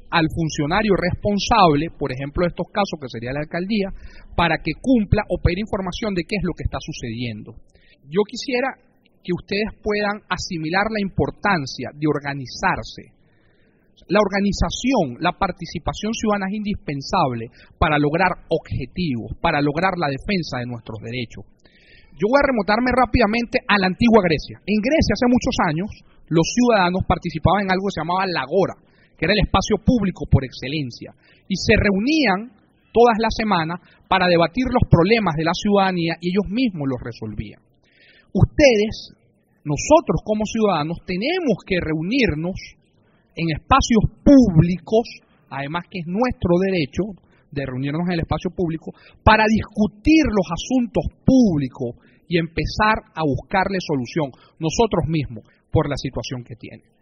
al 0.10 0.28
funcionario 0.32 0.94
responsable, 0.96 1.92
por 1.92 2.12
ejemplo, 2.12 2.44
de 2.44 2.56
estos 2.56 2.68
casos 2.72 2.96
que 3.00 3.12
sería 3.12 3.34
la 3.34 3.44
alcaldía, 3.44 3.92
para 4.36 4.58
que 4.64 4.72
cumpla 4.80 5.24
o 5.30 5.42
pedir 5.44 5.60
información 5.60 6.14
de 6.16 6.24
qué 6.24 6.36
es 6.40 6.44
lo 6.44 6.54
que 6.56 6.64
está 6.64 6.80
sucediendo. 6.80 7.56
Yo 8.08 8.24
quisiera 8.24 8.72
que 9.20 9.36
ustedes 9.36 9.76
puedan 9.84 10.24
asimilar 10.32 10.88
la 10.88 11.04
importancia 11.04 11.92
de 11.92 12.08
organizarse. 12.08 13.12
La 14.08 14.24
organización, 14.24 15.20
la 15.20 15.36
participación 15.36 16.16
ciudadana 16.16 16.48
es 16.48 16.64
indispensable 16.64 17.52
para 17.76 18.00
lograr 18.00 18.48
objetivos, 18.48 19.36
para 19.44 19.60
lograr 19.60 20.00
la 20.00 20.08
defensa 20.08 20.64
de 20.64 20.72
nuestros 20.72 21.04
derechos. 21.04 21.44
Yo 22.16 22.32
voy 22.32 22.40
a 22.40 22.48
remontarme 22.48 22.96
rápidamente 22.96 23.60
a 23.68 23.76
la 23.78 23.92
antigua 23.92 24.24
Grecia. 24.24 24.64
En 24.64 24.80
Grecia 24.80 25.12
hace 25.12 25.28
muchos 25.28 25.56
años 25.68 25.90
los 26.32 26.48
ciudadanos 26.48 27.04
participaban 27.04 27.68
en 27.68 27.72
algo 27.76 27.92
que 27.92 28.00
se 28.00 28.02
llamaba 28.02 28.24
la 28.32 28.48
agora, 28.48 28.76
que 29.18 29.26
era 29.26 29.34
el 29.34 29.46
espacio 29.46 29.78
público 29.84 30.26
por 30.30 30.46
excelencia, 30.46 31.14
y 31.48 31.56
se 31.58 31.74
reunían 31.76 32.54
todas 32.94 33.18
las 33.20 33.34
semanas 33.36 33.82
para 34.08 34.28
debatir 34.28 34.66
los 34.70 34.86
problemas 34.90 35.36
de 35.36 35.44
la 35.46 35.54
ciudadanía 35.54 36.16
y 36.22 36.30
ellos 36.30 36.50
mismos 36.50 36.88
los 36.88 37.02
resolvían. 37.02 37.62
Ustedes, 38.34 39.18
nosotros 39.66 40.22
como 40.24 40.46
ciudadanos, 40.46 40.98
tenemos 41.06 41.58
que 41.66 41.78
reunirnos 41.82 42.56
en 43.36 43.46
espacios 43.54 44.02
públicos, 44.24 45.06
además 45.50 45.86
que 45.90 46.00
es 46.00 46.08
nuestro 46.08 46.58
derecho 46.62 47.04
de 47.52 47.66
reunirnos 47.66 48.06
en 48.08 48.14
el 48.14 48.26
espacio 48.26 48.52
público, 48.52 48.92
para 49.24 49.46
discutir 49.46 50.26
los 50.30 50.48
asuntos 50.52 51.06
públicos 51.26 52.02
y 52.28 52.38
empezar 52.38 53.14
a 53.16 53.24
buscarle 53.24 53.78
solución 53.80 54.32
nosotros 54.60 55.08
mismos 55.08 55.46
por 55.72 55.90
la 55.90 55.96
situación 55.96 56.44
que 56.44 56.56
tienen. 56.56 56.97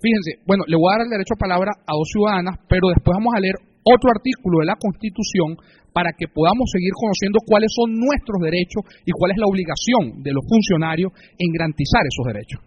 Fíjense, 0.00 0.40
bueno, 0.48 0.64
le 0.64 0.76
voy 0.80 0.88
a 0.88 0.96
dar 0.96 1.04
el 1.04 1.12
derecho 1.12 1.36
a 1.36 1.44
palabra 1.44 1.70
a 1.84 1.92
dos 1.92 2.08
ciudadanas, 2.08 2.56
pero 2.68 2.88
después 2.88 3.12
vamos 3.12 3.36
a 3.36 3.40
leer 3.40 3.56
otro 3.84 4.08
artículo 4.08 4.64
de 4.64 4.72
la 4.72 4.80
Constitución 4.80 5.60
para 5.92 6.16
que 6.16 6.24
podamos 6.28 6.70
seguir 6.72 6.92
conociendo 6.96 7.38
cuáles 7.44 7.68
son 7.74 7.92
nuestros 8.00 8.40
derechos 8.40 8.80
y 9.04 9.12
cuál 9.12 9.36
es 9.36 9.38
la 9.38 9.50
obligación 9.50 10.22
de 10.24 10.32
los 10.32 10.44
funcionarios 10.48 11.12
en 11.36 11.48
garantizar 11.52 12.00
esos 12.08 12.24
derechos. 12.24 12.60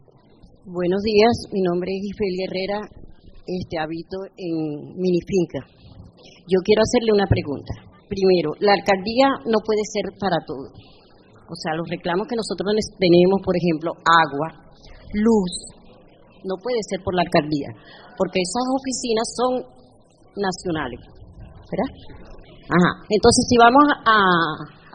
Buenos 0.70 1.02
días, 1.02 1.34
mi 1.52 1.62
nombre 1.66 1.92
es 1.92 2.06
Isabel 2.06 2.38
Herrera, 2.46 2.80
este, 3.44 3.76
habito 3.82 4.30
en 4.38 4.96
Minifinca. 4.96 5.66
Yo 6.48 6.62
quiero 6.64 6.86
hacerle 6.86 7.12
una 7.18 7.28
pregunta. 7.28 7.74
Primero, 8.08 8.54
la 8.60 8.78
alcaldía 8.78 9.28
no 9.50 9.60
puede 9.66 9.84
ser 9.90 10.14
para 10.20 10.38
todo. 10.46 10.70
O 11.50 11.56
sea, 11.58 11.76
los 11.76 11.90
reclamos 11.90 12.28
que 12.28 12.40
nosotros 12.40 12.72
tenemos, 13.00 13.42
por 13.44 13.56
ejemplo, 13.58 13.92
agua, 14.06 14.72
luz, 15.18 15.52
no 16.44 16.56
puede 16.62 16.80
ser 16.88 17.00
por 17.04 17.16
la 17.16 17.24
alcaldía, 17.24 17.70
porque 18.18 18.40
esas 18.40 18.66
oficinas 18.68 19.28
son 19.36 19.52
nacionales, 20.36 21.00
¿verdad? 21.72 21.92
Ajá. 22.70 22.92
Entonces, 23.10 23.44
si 23.48 23.56
vamos 23.60 23.86
a, 24.08 24.18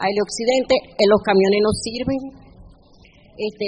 el 0.09 0.17
occidente, 0.21 0.73
eh, 0.97 1.07
los 1.09 1.21
camiones 1.21 1.59
no 1.61 1.71
sirven, 1.73 2.21
este, 3.39 3.65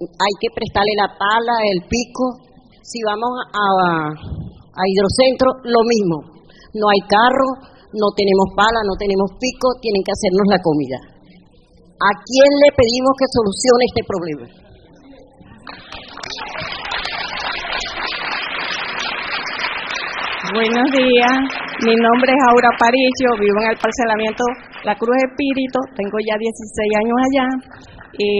hay 0.00 0.34
que 0.40 0.48
prestarle 0.54 0.94
la 0.96 1.10
pala, 1.12 1.54
el 1.76 1.84
pico. 1.88 2.40
Si 2.80 3.00
vamos 3.04 3.32
a, 3.52 3.64
a 4.12 4.82
hidrocentro, 4.88 5.48
lo 5.64 5.82
mismo. 5.84 6.16
No 6.72 6.88
hay 6.88 7.02
carro, 7.04 7.48
no 7.92 8.08
tenemos 8.16 8.48
pala, 8.56 8.80
no 8.86 8.96
tenemos 8.96 9.28
pico, 9.36 9.66
tienen 9.80 10.02
que 10.02 10.14
hacernos 10.14 10.46
la 10.48 10.60
comida. 10.60 10.98
¿A 11.94 12.10
quién 12.26 12.50
le 12.64 12.70
pedimos 12.74 13.12
que 13.16 13.28
solucione 13.30 13.84
este 13.86 14.02
problema? 14.08 14.63
Buenos 20.54 20.86
días, 20.94 21.34
mi 21.82 21.98
nombre 21.98 22.30
es 22.30 22.40
Aura 22.46 22.70
Paricio, 22.78 23.26
vivo 23.42 23.58
en 23.66 23.74
el 23.74 23.78
parcelamiento 23.82 24.46
La 24.86 24.94
Cruz 24.94 25.18
Espíritu, 25.26 25.82
tengo 25.98 26.14
ya 26.22 26.38
16 26.38 26.94
años 26.94 27.18
allá. 27.26 27.46
y 28.14 28.30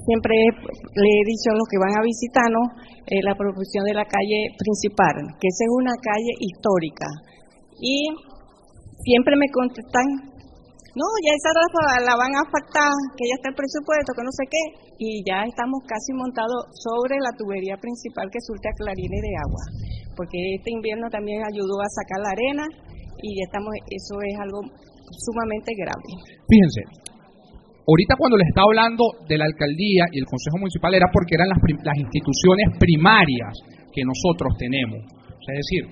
siempre 0.00 0.32
le 0.32 1.10
he 1.12 1.24
dicho 1.28 1.52
a 1.52 1.60
los 1.60 1.68
que 1.68 1.76
van 1.76 1.92
a 1.92 2.00
visitarnos 2.00 2.64
eh, 3.04 3.20
la 3.20 3.36
proporción 3.36 3.84
de 3.84 4.00
la 4.00 4.08
calle 4.08 4.48
principal, 4.56 5.12
que 5.36 5.52
esa 5.52 5.68
es 5.68 5.72
una 5.76 5.92
calle 6.00 6.32
histórica. 6.40 7.04
Y 7.84 8.08
siempre 9.04 9.36
me 9.36 9.52
contestan, 9.52 10.08
no, 10.96 11.06
ya 11.20 11.36
esa 11.36 11.52
la, 11.52 12.00
la 12.00 12.16
van 12.16 12.32
a 12.32 12.48
faltar, 12.48 12.96
que 13.12 13.28
ya 13.28 13.36
está 13.36 13.52
el 13.52 13.60
presupuesto, 13.60 14.16
que 14.16 14.24
no 14.24 14.32
sé 14.32 14.44
qué. 14.48 14.64
Y 15.04 15.20
ya 15.28 15.44
estamos 15.44 15.84
casi 15.84 16.16
montados 16.16 16.72
sobre 16.80 17.20
la 17.20 17.36
tubería 17.36 17.76
principal 17.76 18.24
que 18.32 18.40
surte 18.40 18.72
a 18.72 18.78
clarines 18.80 19.20
de 19.20 19.36
agua 19.36 19.64
porque 20.16 20.38
este 20.56 20.72
invierno 20.72 21.06
también 21.12 21.44
ayudó 21.44 21.76
a 21.84 21.88
sacar 21.92 22.18
la 22.24 22.32
arena 22.32 22.64
y 23.22 23.42
estamos, 23.42 23.70
eso 23.86 24.14
es 24.24 24.34
algo 24.40 24.60
sumamente 25.12 25.72
grave. 25.76 26.08
Fíjense, 26.48 26.80
ahorita 27.86 28.16
cuando 28.16 28.36
les 28.36 28.48
estaba 28.48 28.66
hablando 28.72 29.04
de 29.28 29.38
la 29.38 29.44
alcaldía 29.44 30.08
y 30.10 30.18
el 30.18 30.26
consejo 30.26 30.58
municipal 30.58 30.94
era 30.94 31.06
porque 31.12 31.36
eran 31.36 31.48
las, 31.48 31.60
las 31.84 31.98
instituciones 32.00 32.74
primarias 32.80 33.52
que 33.92 34.02
nosotros 34.04 34.56
tenemos, 34.58 35.04
es 35.46 35.56
decir, 35.62 35.84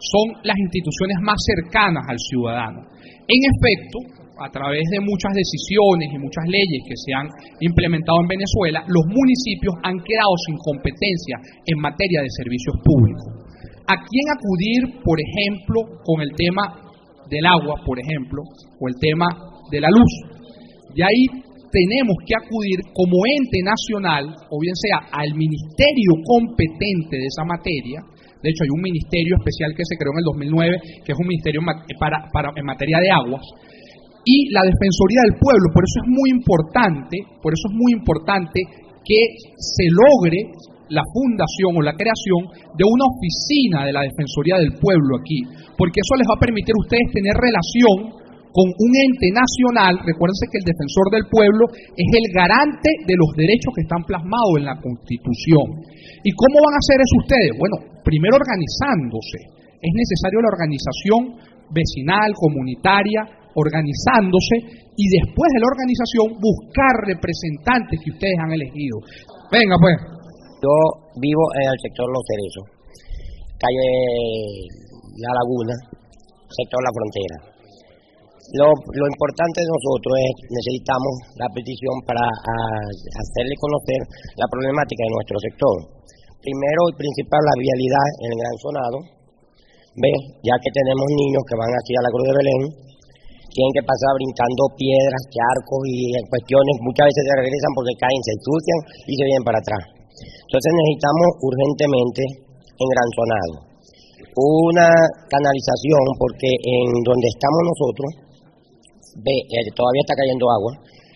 son 0.00 0.26
las 0.42 0.58
instituciones 0.58 1.16
más 1.22 1.38
cercanas 1.44 2.04
al 2.08 2.18
ciudadano. 2.18 2.80
En 3.02 3.40
efecto, 3.40 4.24
a 4.38 4.50
través 4.50 4.82
de 4.90 5.00
muchas 5.00 5.32
decisiones 5.32 6.10
y 6.10 6.18
muchas 6.18 6.44
leyes 6.50 6.82
que 6.82 6.96
se 6.98 7.14
han 7.14 7.28
implementado 7.60 8.18
en 8.20 8.28
Venezuela, 8.28 8.82
los 8.88 9.06
municipios 9.06 9.74
han 9.82 9.96
quedado 10.02 10.34
sin 10.46 10.56
competencia 10.58 11.38
en 11.66 11.78
materia 11.78 12.22
de 12.22 12.30
servicios 12.34 12.74
públicos. 12.82 13.43
¿A 13.86 13.94
quién 14.00 14.26
acudir, 14.32 15.02
por 15.04 15.18
ejemplo, 15.20 16.00
con 16.04 16.20
el 16.22 16.32
tema 16.36 16.72
del 17.28 17.44
agua, 17.44 17.76
por 17.84 18.00
ejemplo, 18.00 18.40
o 18.80 18.88
el 18.88 18.96
tema 18.96 19.26
de 19.70 19.80
la 19.80 19.88
luz? 19.92 20.12
Y 20.96 21.02
ahí 21.02 21.24
tenemos 21.68 22.16
que 22.24 22.38
acudir 22.38 22.80
como 22.94 23.26
ente 23.26 23.60
nacional, 23.60 24.30
o 24.48 24.56
bien 24.62 24.72
sea 24.72 25.10
al 25.10 25.34
ministerio 25.34 26.16
competente 26.24 27.18
de 27.18 27.26
esa 27.26 27.44
materia. 27.44 28.00
De 28.40 28.48
hecho, 28.48 28.64
hay 28.64 28.72
un 28.72 28.80
ministerio 28.80 29.36
especial 29.36 29.74
que 29.76 29.84
se 29.84 29.98
creó 30.00 30.16
en 30.16 30.22
el 30.22 30.28
2009, 30.32 31.04
que 31.04 31.12
es 31.12 31.18
un 31.18 31.26
ministerio 31.26 31.60
para, 31.98 32.30
para, 32.32 32.54
en 32.56 32.64
materia 32.64 33.00
de 33.02 33.10
aguas. 33.10 33.44
Y 34.24 34.48
la 34.48 34.64
Defensoría 34.64 35.28
del 35.28 35.36
Pueblo, 35.36 35.66
por 35.74 35.84
eso 35.84 36.00
es 36.00 36.08
muy 36.08 36.28
importante, 36.32 37.16
por 37.42 37.52
eso 37.52 37.68
es 37.68 37.74
muy 37.76 37.92
importante 37.92 38.60
que 39.04 39.20
se 39.60 39.84
logre 39.92 40.40
la 40.88 41.04
fundación 41.12 41.76
o 41.76 41.80
la 41.80 41.96
creación 41.96 42.50
de 42.76 42.84
una 42.84 43.06
oficina 43.08 43.86
de 43.86 43.92
la 43.92 44.04
Defensoría 44.04 44.60
del 44.60 44.76
Pueblo 44.76 45.16
aquí, 45.20 45.40
porque 45.76 46.00
eso 46.00 46.14
les 46.16 46.28
va 46.28 46.36
a 46.36 46.44
permitir 46.44 46.72
a 46.72 46.84
ustedes 46.84 47.08
tener 47.12 47.34
relación 47.36 48.24
con 48.54 48.70
un 48.70 48.92
ente 48.94 49.34
nacional, 49.34 49.98
recuérdense 50.06 50.46
que 50.46 50.62
el 50.62 50.68
defensor 50.70 51.10
del 51.10 51.26
pueblo 51.26 51.66
es 51.74 52.06
el 52.06 52.26
garante 52.30 52.86
de 53.02 53.18
los 53.18 53.34
derechos 53.34 53.74
que 53.74 53.82
están 53.82 54.06
plasmados 54.06 54.62
en 54.62 54.70
la 54.70 54.78
Constitución. 54.78 55.82
¿Y 56.22 56.30
cómo 56.38 56.62
van 56.62 56.78
a 56.78 56.82
hacer 56.86 57.02
eso 57.02 57.18
ustedes? 57.18 57.50
Bueno, 57.58 57.98
primero 58.06 58.38
organizándose. 58.38 59.42
Es 59.82 59.90
necesario 59.90 60.38
la 60.38 60.54
organización 60.54 61.20
vecinal, 61.74 62.30
comunitaria, 62.38 63.26
organizándose 63.58 64.86
y 64.94 65.04
después 65.18 65.50
de 65.50 65.58
la 65.58 65.70
organización 65.74 66.38
buscar 66.38 66.94
representantes 67.10 67.98
que 68.06 68.14
ustedes 68.14 68.38
han 68.38 68.54
elegido. 68.54 69.02
Venga 69.50 69.74
pues. 69.82 70.23
Yo 70.64 70.72
vivo 71.20 71.44
en 71.60 71.66
el 71.68 71.78
sector 71.84 72.08
Los 72.08 72.24
Cerezos, 72.24 72.66
calle 73.60 73.88
La 75.20 75.36
Laguna, 75.36 75.76
sector 76.48 76.80
La 76.80 76.88
Frontera. 76.88 77.36
Lo, 78.56 78.72
lo 78.72 79.04
importante 79.04 79.60
de 79.60 79.68
nosotros 79.68 80.12
es 80.24 80.32
necesitamos 80.48 81.12
la 81.36 81.48
petición 81.52 81.96
para 82.08 82.24
hacerle 82.24 83.54
conocer 83.60 84.00
la 84.40 84.48
problemática 84.48 85.04
de 85.04 85.12
nuestro 85.12 85.36
sector. 85.36 85.76
Primero 86.40 86.80
y 86.88 86.96
principal 86.96 87.44
la 87.44 87.60
vialidad 87.60 88.08
en 88.24 88.28
el 88.32 88.38
Gran 88.40 88.56
Sonado. 88.64 88.98
Ve, 90.00 90.12
ya 90.48 90.56
que 90.64 90.70
tenemos 90.72 91.08
niños 91.12 91.44
que 91.44 91.60
van 91.60 91.72
aquí 91.76 91.92
a 91.92 92.04
la 92.08 92.12
Cruz 92.12 92.24
de 92.24 92.38
Belén, 92.40 92.62
tienen 93.52 93.72
que 93.76 93.84
pasar 93.84 94.16
brincando 94.16 94.72
piedras, 94.80 95.28
charcos 95.28 95.82
y 95.92 96.08
cuestiones 96.32 96.74
muchas 96.80 97.04
veces 97.12 97.20
se 97.20 97.34
regresan 97.36 97.72
porque 97.76 98.00
caen, 98.00 98.22
se 98.24 98.32
ensucian 98.32 98.80
y 99.04 99.12
se 99.12 99.24
vienen 99.28 99.44
para 99.44 99.60
atrás. 99.60 99.93
Entonces 100.14 100.70
necesitamos 100.70 101.28
urgentemente 101.42 102.22
en 102.78 102.86
Gran 102.90 103.08
Sonado 103.14 103.74
una 104.34 104.90
canalización 105.30 106.02
porque 106.18 106.50
en 106.50 106.86
donde 107.06 107.28
estamos 107.30 107.60
nosotros 107.70 108.08
ve, 109.22 109.30
eh, 109.30 109.70
todavía 109.78 110.02
está 110.02 110.18
cayendo 110.18 110.50
agua 110.50 110.72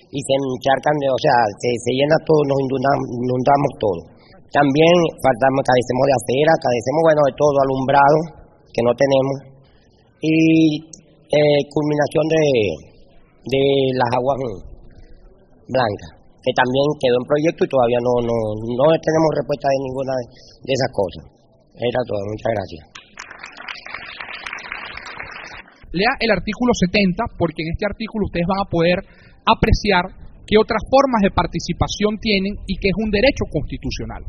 y 0.08 0.18
se 0.22 0.34
encharcan, 0.38 0.94
de, 1.02 1.06
o 1.10 1.20
sea, 1.20 1.36
se, 1.58 1.92
llena 1.92 2.16
todo, 2.24 2.40
nos 2.48 2.58
inundamos, 2.64 3.70
todo. 3.76 4.00
También 4.48 4.94
faltamos, 5.20 5.60
cadecemos 5.60 6.04
de 6.08 6.14
acera, 6.16 6.52
cadecemos, 6.64 7.02
bueno, 7.04 7.20
de 7.28 7.34
todo, 7.36 7.56
alumbrado, 7.60 8.18
que 8.72 8.80
no 8.80 8.92
tenemos, 8.96 9.36
y 10.24 10.80
eh, 11.28 11.60
culminación 11.68 12.24
de, 12.24 12.44
de 13.52 13.62
las 14.00 14.08
aguas 14.16 14.36
blancas 15.68 16.17
que 16.48 16.56
también 16.56 16.84
quedó 16.96 17.16
en 17.20 17.28
proyecto 17.28 17.60
y 17.60 17.68
todavía 17.68 18.00
no, 18.00 18.24
no, 18.24 18.36
no 18.56 18.84
tenemos 19.04 19.28
respuesta 19.36 19.68
de 19.68 19.78
ninguna 19.84 20.14
de 20.64 20.72
esas 20.72 20.90
cosas. 20.96 21.22
Era 21.76 22.00
todo, 22.08 22.24
muchas 22.24 22.52
gracias. 22.56 22.82
Lea 25.92 26.12
el 26.20 26.30
artículo 26.32 26.72
70 26.72 27.36
porque 27.36 27.64
en 27.64 27.76
este 27.76 27.84
artículo 27.84 28.32
ustedes 28.32 28.48
van 28.48 28.64
a 28.64 28.70
poder 28.72 28.98
apreciar 29.44 30.04
qué 30.48 30.56
otras 30.56 30.80
formas 30.88 31.20
de 31.20 31.32
participación 31.32 32.16
tienen 32.16 32.56
y 32.64 32.80
que 32.80 32.88
es 32.88 32.96
un 32.96 33.12
derecho 33.12 33.44
constitucional. 33.52 34.24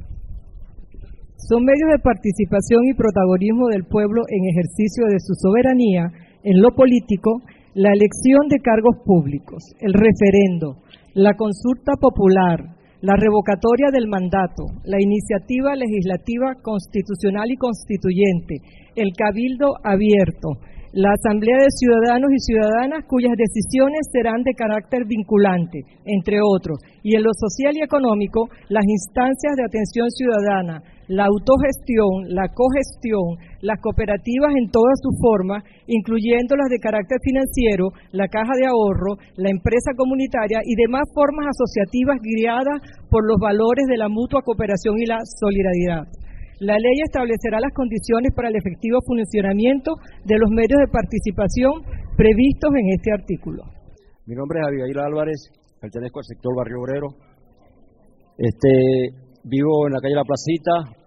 Son 1.48 1.64
medios 1.64 1.96
de 1.96 2.04
participación 2.04 2.84
y 2.84 3.00
protagonismo 3.00 3.72
del 3.72 3.88
pueblo 3.88 4.28
en 4.28 4.44
ejercicio 4.52 5.08
de 5.08 5.24
su 5.24 5.34
soberanía 5.40 6.12
en 6.44 6.62
lo 6.62 6.76
político, 6.76 7.40
la 7.74 7.92
elección 7.96 8.48
de 8.52 8.60
cargos 8.60 9.00
públicos, 9.04 9.64
el 9.80 9.94
referendo, 9.94 10.84
la 11.20 11.36
consulta 11.36 12.00
popular, 12.00 12.64
la 13.02 13.16
revocatoria 13.20 13.92
del 13.92 14.08
mandato, 14.08 14.72
la 14.86 15.04
iniciativa 15.04 15.76
legislativa 15.76 16.56
constitucional 16.64 17.52
y 17.52 17.58
constituyente, 17.58 18.64
el 18.96 19.12
cabildo 19.12 19.68
abierto, 19.84 20.64
la 20.94 21.12
Asamblea 21.12 21.60
de 21.60 21.76
Ciudadanos 21.76 22.32
y 22.32 22.40
Ciudadanas 22.40 23.04
cuyas 23.04 23.36
decisiones 23.36 24.08
serán 24.16 24.44
de 24.48 24.56
carácter 24.56 25.04
vinculante, 25.04 25.84
entre 26.06 26.40
otros, 26.40 26.80
y 27.04 27.18
en 27.18 27.24
lo 27.24 27.36
social 27.36 27.76
y 27.76 27.84
económico, 27.84 28.48
las 28.70 28.88
instancias 28.88 29.60
de 29.60 29.66
atención 29.68 30.08
ciudadana, 30.16 30.82
la 31.10 31.26
autogestión, 31.26 32.30
la 32.30 32.46
cogestión, 32.54 33.42
las 33.66 33.82
cooperativas 33.82 34.54
en 34.54 34.70
todas 34.70 34.94
sus 35.02 35.18
formas, 35.18 35.66
incluyendo 35.90 36.54
las 36.56 36.70
de 36.70 36.78
carácter 36.78 37.18
financiero, 37.26 37.90
la 38.14 38.30
caja 38.30 38.54
de 38.54 38.70
ahorro, 38.70 39.18
la 39.36 39.50
empresa 39.50 39.98
comunitaria 39.98 40.62
y 40.64 40.78
demás 40.78 41.10
formas 41.18 41.50
asociativas 41.50 42.22
guiadas 42.22 42.78
por 43.10 43.26
los 43.26 43.42
valores 43.42 43.90
de 43.90 43.98
la 43.98 44.08
mutua 44.08 44.46
cooperación 44.46 45.02
y 45.02 45.10
la 45.10 45.18
solidaridad. 45.26 46.06
La 46.62 46.78
ley 46.78 46.98
establecerá 47.02 47.58
las 47.58 47.74
condiciones 47.74 48.30
para 48.36 48.50
el 48.50 48.56
efectivo 48.56 49.00
funcionamiento 49.02 49.98
de 50.26 50.38
los 50.38 50.52
medios 50.54 50.78
de 50.78 50.94
participación 50.94 51.74
previstos 52.18 52.70
en 52.78 52.86
este 52.94 53.10
artículo. 53.18 53.64
Mi 54.28 54.36
nombre 54.36 54.60
es 54.62 54.68
Abigail 54.68 55.00
Álvarez, 55.00 55.50
pertenezco 55.82 56.20
al 56.20 56.26
sector 56.26 56.54
Barrio 56.54 56.78
Obrero. 56.86 57.08
Este, 58.38 59.26
vivo 59.44 59.88
en 59.88 59.94
la 59.94 60.02
calle 60.02 60.16
La 60.16 60.24
Placita, 60.24 60.99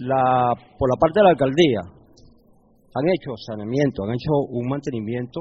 la, 0.00 0.54
por 0.78 0.88
la 0.90 0.96
parte 0.98 1.20
de 1.20 1.24
la 1.24 1.30
alcaldía 1.30 1.80
han 2.94 3.06
hecho 3.10 3.34
saneamiento, 3.36 4.04
han 4.04 4.14
hecho 4.14 4.32
un 4.50 4.68
mantenimiento, 4.68 5.40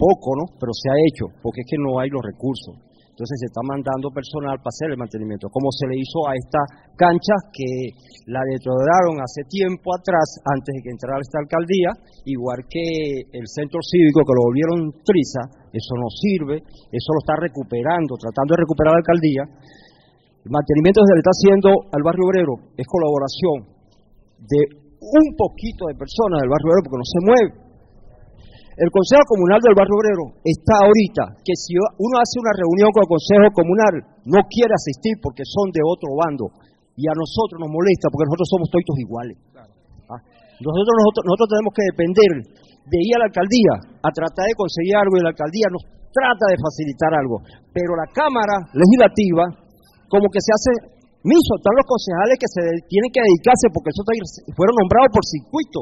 poco, 0.00 0.32
¿no? 0.34 0.44
Pero 0.58 0.72
se 0.72 0.88
ha 0.88 0.96
hecho, 1.06 1.26
porque 1.44 1.60
es 1.60 1.68
que 1.68 1.78
no 1.78 2.00
hay 2.00 2.08
los 2.08 2.24
recursos. 2.24 2.74
Entonces 3.20 3.36
se 3.44 3.52
está 3.52 3.60
mandando 3.60 4.08
personal 4.16 4.56
para 4.64 4.72
hacer 4.72 4.96
el 4.96 4.96
mantenimiento, 4.96 5.52
como 5.52 5.68
se 5.68 5.84
le 5.84 6.00
hizo 6.00 6.24
a 6.24 6.32
esta 6.32 6.64
cancha 6.96 7.36
que 7.52 7.92
la 8.32 8.40
deterioraron 8.48 9.20
hace 9.20 9.44
tiempo 9.44 9.92
atrás, 9.92 10.40
antes 10.40 10.72
de 10.72 10.80
que 10.80 10.88
entrara 10.88 11.20
esta 11.20 11.36
alcaldía, 11.44 11.92
igual 12.24 12.64
que 12.64 13.28
el 13.28 13.44
centro 13.44 13.84
cívico 13.84 14.24
que 14.24 14.32
lo 14.32 14.48
volvieron 14.48 15.04
triza, 15.04 15.52
eso 15.68 15.92
no 16.00 16.08
sirve, 16.08 16.64
eso 16.64 17.08
lo 17.12 17.20
está 17.20 17.36
recuperando, 17.36 18.16
tratando 18.16 18.56
de 18.56 18.64
recuperar 18.64 18.96
la 18.96 19.04
alcaldía, 19.04 19.44
el 20.40 20.50
mantenimiento 20.50 21.04
que 21.04 21.08
se 21.10 21.16
le 21.16 21.22
está 21.22 21.34
haciendo 21.36 21.68
al 21.92 22.02
barrio 22.02 22.24
obrero 22.24 22.54
es 22.76 22.86
colaboración 22.88 23.56
de 24.40 24.60
un 25.00 25.26
poquito 25.36 25.88
de 25.88 25.96
personas 26.00 26.40
del 26.40 26.48
barrio 26.48 26.68
obrero 26.72 26.84
porque 26.84 27.00
no 27.00 27.08
se 27.08 27.20
mueve. 27.24 27.50
El 28.80 28.88
Consejo 28.88 29.20
Comunal 29.28 29.60
del 29.60 29.76
Barrio 29.76 29.92
Obrero 29.92 30.24
está 30.40 30.80
ahorita 30.80 31.36
que 31.44 31.52
si 31.52 31.76
uno 31.76 32.14
hace 32.16 32.40
una 32.40 32.56
reunión 32.56 32.88
con 32.96 33.04
el 33.04 33.12
Consejo 33.12 33.52
Comunal 33.52 33.94
no 34.24 34.40
quiere 34.48 34.72
asistir 34.72 35.20
porque 35.20 35.44
son 35.44 35.68
de 35.68 35.84
otro 35.84 36.08
bando 36.16 36.48
y 36.96 37.04
a 37.04 37.12
nosotros 37.12 37.60
nos 37.60 37.68
molesta 37.68 38.08
porque 38.08 38.24
nosotros 38.24 38.48
somos 38.48 38.66
todos 38.72 38.96
iguales. 38.96 39.36
¿Ah? 40.08 40.16
Nosotros, 40.64 40.96
nosotros, 40.96 41.22
nosotros 41.28 41.48
tenemos 41.52 41.72
que 41.76 41.84
depender 41.92 42.30
de 42.88 42.98
ir 43.04 43.12
a 43.16 43.20
la 43.20 43.28
alcaldía 43.28 43.74
a 44.00 44.08
tratar 44.16 44.48
de 44.48 44.56
conseguir 44.56 44.96
algo 44.96 45.12
y 45.12 45.28
la 45.28 45.32
alcaldía 45.36 45.68
nos 45.68 45.84
trata 46.08 46.44
de 46.48 46.56
facilitar 46.56 47.12
algo. 47.20 47.36
Pero 47.76 47.92
la 48.00 48.08
Cámara 48.16 48.64
Legislativa 48.72 49.44
como 50.10 50.26
que 50.28 50.42
se 50.42 50.50
hace 50.50 50.70
miso, 51.22 51.52
están 51.54 51.76
los 51.78 51.86
concejales 51.86 52.36
que 52.36 52.50
se 52.50 52.62
tienen 52.90 53.10
que 53.14 53.22
dedicarse, 53.22 53.70
porque 53.70 53.94
eso 53.94 54.02
fueron 54.58 54.74
nombrados 54.74 55.14
por 55.14 55.22
circuito, 55.22 55.80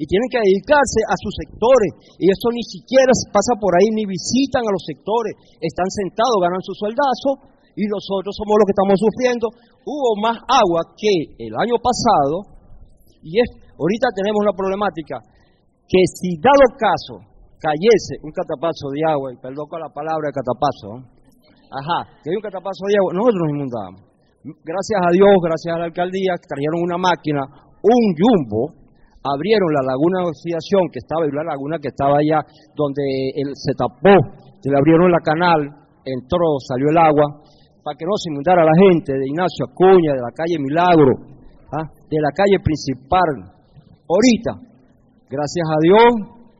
y 0.00 0.06
tienen 0.06 0.30
que 0.30 0.40
dedicarse 0.40 1.00
a 1.10 1.14
sus 1.18 1.34
sectores, 1.42 2.16
y 2.22 2.30
eso 2.30 2.48
ni 2.54 2.64
siquiera 2.64 3.12
pasa 3.34 3.58
por 3.58 3.74
ahí, 3.74 3.90
ni 3.92 4.06
visitan 4.06 4.62
a 4.62 4.70
los 4.70 4.82
sectores, 4.86 5.34
están 5.60 5.90
sentados, 5.90 6.38
ganan 6.40 6.62
su 6.62 6.72
sueldazo, 6.78 7.58
y 7.78 7.86
nosotros 7.86 8.34
somos 8.34 8.58
los 8.58 8.66
que 8.66 8.74
estamos 8.74 8.98
sufriendo. 8.98 9.46
Hubo 9.86 10.18
más 10.18 10.34
agua 10.50 10.82
que 10.98 11.14
el 11.38 11.54
año 11.54 11.78
pasado, 11.78 12.58
y 13.22 13.38
es, 13.38 13.48
ahorita 13.78 14.14
tenemos 14.14 14.38
una 14.42 14.54
problemática, 14.54 15.22
que 15.86 16.00
si 16.06 16.38
dado 16.38 16.74
caso 16.78 17.22
cayese 17.58 18.22
un 18.22 18.30
catapazo 18.30 18.90
de 18.94 19.02
agua, 19.02 19.34
y 19.34 19.36
perdón 19.42 19.66
con 19.66 19.82
la 19.82 19.90
palabra 19.90 20.30
catapazo, 20.30 21.17
Ajá, 21.68 22.08
que 22.24 22.30
hay 22.30 22.36
un 22.36 22.42
catapazo 22.42 22.84
de 22.88 22.96
agua, 22.96 23.12
nosotros 23.12 23.40
nos 23.44 23.52
inundamos. 23.52 24.00
Gracias 24.64 25.00
a 25.04 25.10
Dios, 25.12 25.32
gracias 25.44 25.72
a 25.74 25.78
la 25.78 25.86
alcaldía, 25.92 26.32
trajeron 26.40 26.80
una 26.80 26.96
máquina, 26.96 27.44
un 27.84 28.02
jumbo, 28.16 28.72
abrieron 29.20 29.68
la 29.76 29.84
laguna 29.92 30.24
de 30.24 30.32
oxidación 30.32 30.88
que 30.88 31.04
estaba, 31.04 31.26
y 31.26 31.34
la 31.34 31.44
laguna 31.44 31.76
que 31.76 31.92
estaba 31.92 32.16
allá 32.16 32.40
donde 32.72 33.04
se 33.52 33.72
tapó, 33.76 34.16
se 34.60 34.70
le 34.70 34.76
abrieron 34.78 35.10
la 35.12 35.20
canal, 35.20 35.60
entró, 36.04 36.56
salió 36.64 36.88
el 36.88 36.98
agua, 36.98 37.44
para 37.82 37.96
que 37.96 38.04
no 38.04 38.16
se 38.16 38.30
inundara 38.30 38.64
la 38.64 38.76
gente 38.76 39.12
de 39.12 39.24
Ignacio 39.26 39.68
Acuña, 39.68 40.12
de 40.16 40.22
la 40.22 40.32
calle 40.32 40.56
Milagro, 40.56 41.12
¿ah? 41.72 41.84
de 42.08 42.18
la 42.20 42.32
calle 42.32 42.58
principal. 42.64 43.52
Ahorita, 44.08 44.52
gracias 45.28 45.66
a 45.68 45.78
Dios, 45.82 46.08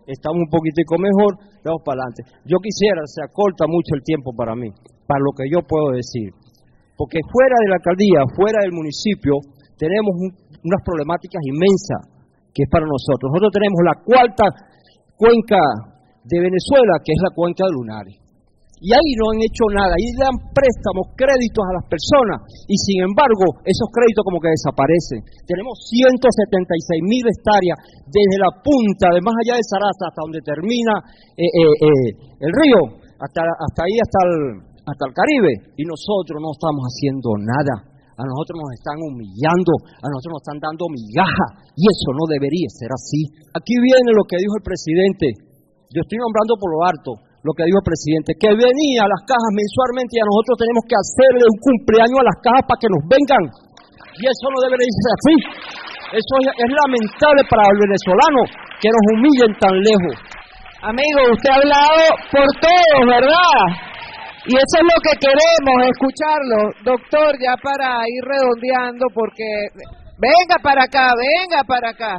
estamos 0.07 0.45
un 0.45 0.51
poquitico 0.51 0.99
mejor, 0.99 1.37
vamos 1.65 1.83
para 1.85 2.05
adelante. 2.05 2.23
Yo 2.45 2.59
quisiera, 2.61 3.01
se 3.07 3.23
acorta 3.25 3.65
mucho 3.69 3.95
el 3.95 4.03
tiempo 4.03 4.33
para 4.37 4.55
mí, 4.55 4.69
para 5.09 5.25
lo 5.25 5.33
que 5.33 5.49
yo 5.49 5.65
puedo 5.65 5.97
decir. 5.97 6.29
Porque 6.93 7.25
fuera 7.33 7.57
de 7.65 7.69
la 7.73 7.77
alcaldía, 7.81 8.21
fuera 8.37 8.61
del 8.61 8.77
municipio, 8.77 9.41
tenemos 9.81 10.13
unas 10.61 10.83
problemáticas 10.85 11.41
inmensas 11.49 12.13
que 12.53 12.67
es 12.67 12.71
para 12.71 12.85
nosotros. 12.85 13.33
Nosotros 13.33 13.57
tenemos 13.57 13.81
la 13.81 13.97
cuarta 14.05 14.45
cuenca 15.17 15.63
de 16.29 16.37
Venezuela, 16.37 17.01
que 17.01 17.17
es 17.17 17.21
la 17.25 17.33
cuenca 17.33 17.65
de 17.65 17.73
Lunares. 17.73 18.29
Y 18.79 18.95
ahí 18.95 19.11
no 19.19 19.35
han 19.35 19.43
hecho 19.43 19.67
nada, 19.75 19.91
ahí 19.91 20.07
dan 20.15 20.39
préstamos, 20.55 21.11
créditos 21.19 21.67
a 21.67 21.83
las 21.83 21.87
personas 21.91 22.47
y 22.71 22.79
sin 22.79 23.11
embargo 23.11 23.59
esos 23.67 23.91
créditos 23.91 24.23
como 24.23 24.39
que 24.39 24.55
desaparecen. 24.55 25.19
Tenemos 25.51 25.83
176 25.83 26.79
mil 27.03 27.27
hectáreas 27.27 27.75
desde 28.07 28.39
la 28.39 28.55
punta 28.55 29.11
de 29.11 29.19
más 29.19 29.35
allá 29.35 29.59
de 29.59 29.67
Sarasa 29.67 30.15
hasta 30.15 30.23
donde 30.23 30.47
termina 30.47 30.95
eh, 31.35 31.43
eh, 31.43 31.75
eh, 31.75 32.11
el 32.39 32.53
río, 32.55 33.03
hasta, 33.19 33.43
hasta 33.43 33.81
ahí, 33.83 33.99
hasta 33.99 34.21
el, 34.31 34.63
hasta 34.89 35.05
el 35.05 35.15
Caribe 35.15 35.53
y 35.77 35.85
nosotros 35.85 36.41
no 36.41 36.57
estamos 36.57 36.83
haciendo 36.89 37.29
nada. 37.45 37.75
A 38.19 38.23
nosotros 38.27 38.59
nos 38.59 38.73
están 38.75 38.99
humillando, 38.99 39.73
a 40.03 40.07
nosotros 40.11 40.33
nos 40.35 40.43
están 40.43 40.59
dando 40.59 40.91
migaja 40.91 41.47
y 41.79 41.87
eso 41.87 42.11
no 42.19 42.27
debería 42.27 42.67
ser 42.75 42.91
así. 42.91 43.31
Aquí 43.55 43.79
viene 43.79 44.11
lo 44.11 44.27
que 44.27 44.43
dijo 44.43 44.59
el 44.59 44.67
presidente. 44.67 45.27
Yo 45.95 46.03
estoy 46.03 46.19
nombrando 46.19 46.59
por 46.59 46.71
lo 46.75 46.81
alto 46.83 47.11
lo 47.47 47.55
que 47.55 47.63
dijo 47.63 47.79
el 47.79 47.87
presidente, 47.87 48.35
que 48.35 48.51
venía 48.51 49.07
a 49.07 49.13
las 49.15 49.23
cajas 49.23 49.53
mensualmente 49.55 50.19
y 50.19 50.21
a 50.21 50.27
nosotros 50.27 50.59
tenemos 50.59 50.83
que 50.91 50.97
hacerle 50.99 51.45
un 51.47 51.59
cumpleaños 51.63 52.19
a 52.19 52.27
las 52.27 52.39
cajas 52.43 52.65
para 52.67 52.81
que 52.83 52.91
nos 52.91 53.03
vengan. 53.07 53.45
Y 54.19 54.23
eso 54.27 54.47
no 54.51 54.59
debería 54.59 54.91
ser 54.91 55.11
así. 55.15 55.35
Eso 56.19 56.33
es, 56.43 56.47
es 56.59 56.71
lamentable 56.75 57.43
para 57.47 57.71
el 57.71 57.79
venezolano 57.79 58.41
que 58.83 58.91
nos 58.91 59.05
humillen 59.15 59.53
tan 59.63 59.75
lejos. 59.79 60.15
Amigo, 60.83 61.19
usted 61.31 61.51
ha 61.55 61.59
hablado 61.63 62.03
por 62.35 62.47
todos, 62.59 63.01
¿verdad? 63.07 63.88
Y 64.49 64.57
eso 64.57 64.77
es 64.81 64.87
lo 64.89 64.99
que 65.05 65.15
queremos, 65.21 65.77
escucharlo. 65.93 66.73
Doctor, 66.81 67.37
ya 67.37 67.53
para 67.61 68.01
ir 68.09 68.25
redondeando, 68.25 69.05
porque 69.13 69.45
venga 70.17 70.57
para 70.65 70.89
acá, 70.89 71.13
venga 71.13 71.61
para 71.69 71.93
acá. 71.93 72.17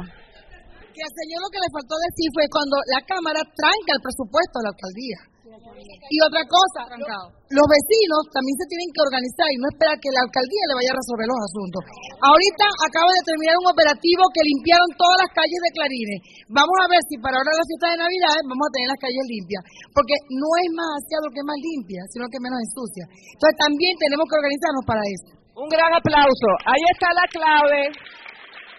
Que 0.94 1.02
al 1.02 1.14
señor 1.18 1.42
lo 1.42 1.50
que 1.50 1.58
le 1.58 1.74
faltó 1.74 1.98
decir 1.98 2.30
fue 2.30 2.46
cuando 2.54 2.78
la 2.86 3.02
Cámara 3.02 3.42
tranca 3.42 3.90
el 3.98 4.02
presupuesto 4.06 4.62
de 4.62 4.64
la 4.64 4.72
alcaldía. 4.78 5.29
Y 5.50 6.16
otra 6.22 6.42
cosa, 6.46 6.86
los 6.86 7.66
vecinos 7.66 8.22
también 8.30 8.54
se 8.54 8.66
tienen 8.70 8.90
que 8.94 9.02
organizar 9.02 9.48
y 9.50 9.58
no 9.58 9.66
esperar 9.70 9.96
que 9.98 10.14
la 10.14 10.22
alcaldía 10.22 10.64
le 10.70 10.78
vaya 10.78 10.90
a 10.94 10.98
resolver 10.98 11.26
los 11.26 11.40
asuntos. 11.42 11.82
Ahorita 12.22 12.66
acabo 12.86 13.10
de 13.10 13.22
terminar 13.26 13.54
un 13.58 13.68
operativo 13.74 14.22
que 14.30 14.46
limpiaron 14.46 14.88
todas 14.94 15.18
las 15.26 15.30
calles 15.34 15.60
de 15.66 15.70
Clarines. 15.74 16.20
Vamos 16.54 16.76
a 16.78 16.86
ver 16.86 17.02
si 17.10 17.18
para 17.18 17.34
ahora 17.34 17.50
la 17.50 17.66
fiesta 17.66 17.86
de 17.90 17.98
Navidad 17.98 18.36
vamos 18.46 18.66
a 18.66 18.74
tener 18.74 18.88
las 18.94 19.02
calles 19.02 19.26
limpias, 19.26 19.62
porque 19.90 20.16
no 20.30 20.50
es 20.62 20.68
más 20.70 20.90
hacia 21.02 21.18
lo 21.26 21.30
que 21.34 21.42
más 21.42 21.58
limpia, 21.58 22.00
sino 22.14 22.30
que 22.30 22.38
menos 22.38 22.58
ensucia. 22.62 23.04
Entonces 23.10 23.56
también 23.58 23.94
tenemos 23.98 24.24
que 24.30 24.38
organizarnos 24.38 24.84
para 24.86 25.02
eso. 25.02 25.28
Un 25.58 25.68
gran 25.68 25.90
aplauso. 25.90 26.48
Ahí 26.62 26.84
está 26.94 27.10
la 27.10 27.26
clave. 27.26 27.82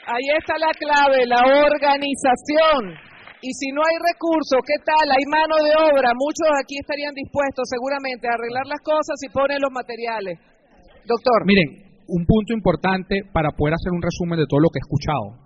Ahí 0.07 0.27
está 0.39 0.55
la 0.57 0.71
clave, 0.79 1.27
la 1.27 1.41
organización. 1.67 3.10
Y 3.41 3.49
si 3.57 3.73
no 3.73 3.81
hay 3.81 3.97
recursos, 3.97 4.61
¿qué 4.61 4.77
tal? 4.85 5.05
Hay 5.09 5.25
mano 5.25 5.57
de 5.65 5.73
obra. 5.73 6.13
Muchos 6.13 6.45
aquí 6.61 6.77
estarían 6.77 7.09
dispuestos 7.17 7.65
seguramente 7.65 8.29
a 8.29 8.37
arreglar 8.37 8.69
las 8.69 8.77
cosas 8.85 9.17
y 9.25 9.33
ponen 9.33 9.57
los 9.57 9.73
materiales. 9.73 10.37
Doctor. 11.09 11.49
Miren, 11.49 11.89
un 12.05 12.21
punto 12.29 12.53
importante 12.53 13.25
para 13.33 13.49
poder 13.57 13.73
hacer 13.73 13.89
un 13.97 14.05
resumen 14.05 14.37
de 14.37 14.45
todo 14.45 14.61
lo 14.61 14.69
que 14.69 14.77
he 14.77 14.85
escuchado. 14.85 15.41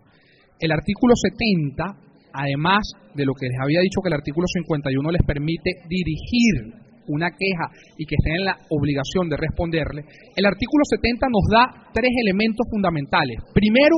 El 0.60 0.76
artículo 0.76 1.16
70, 1.16 2.36
además 2.36 2.84
de 3.16 3.24
lo 3.24 3.32
que 3.32 3.48
les 3.48 3.60
había 3.64 3.80
dicho 3.80 4.04
que 4.04 4.12
el 4.12 4.20
artículo 4.20 4.44
51 4.44 4.92
les 5.16 5.24
permite 5.24 5.88
dirigir 5.88 6.76
una 7.08 7.32
queja 7.32 7.72
y 7.96 8.04
que 8.04 8.20
estén 8.20 8.44
en 8.44 8.46
la 8.52 8.60
obligación 8.76 9.32
de 9.32 9.40
responderle, 9.40 10.04
el 10.36 10.44
artículo 10.44 10.84
70 10.84 11.32
nos 11.32 11.48
da 11.48 11.64
tres 11.96 12.12
elementos 12.12 12.68
fundamentales. 12.68 13.40
Primero, 13.56 13.96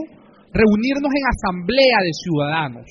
reunirnos 0.53 1.09
en 1.09 1.25
asamblea 1.33 1.97
de 2.05 2.13
ciudadanos 2.13 2.85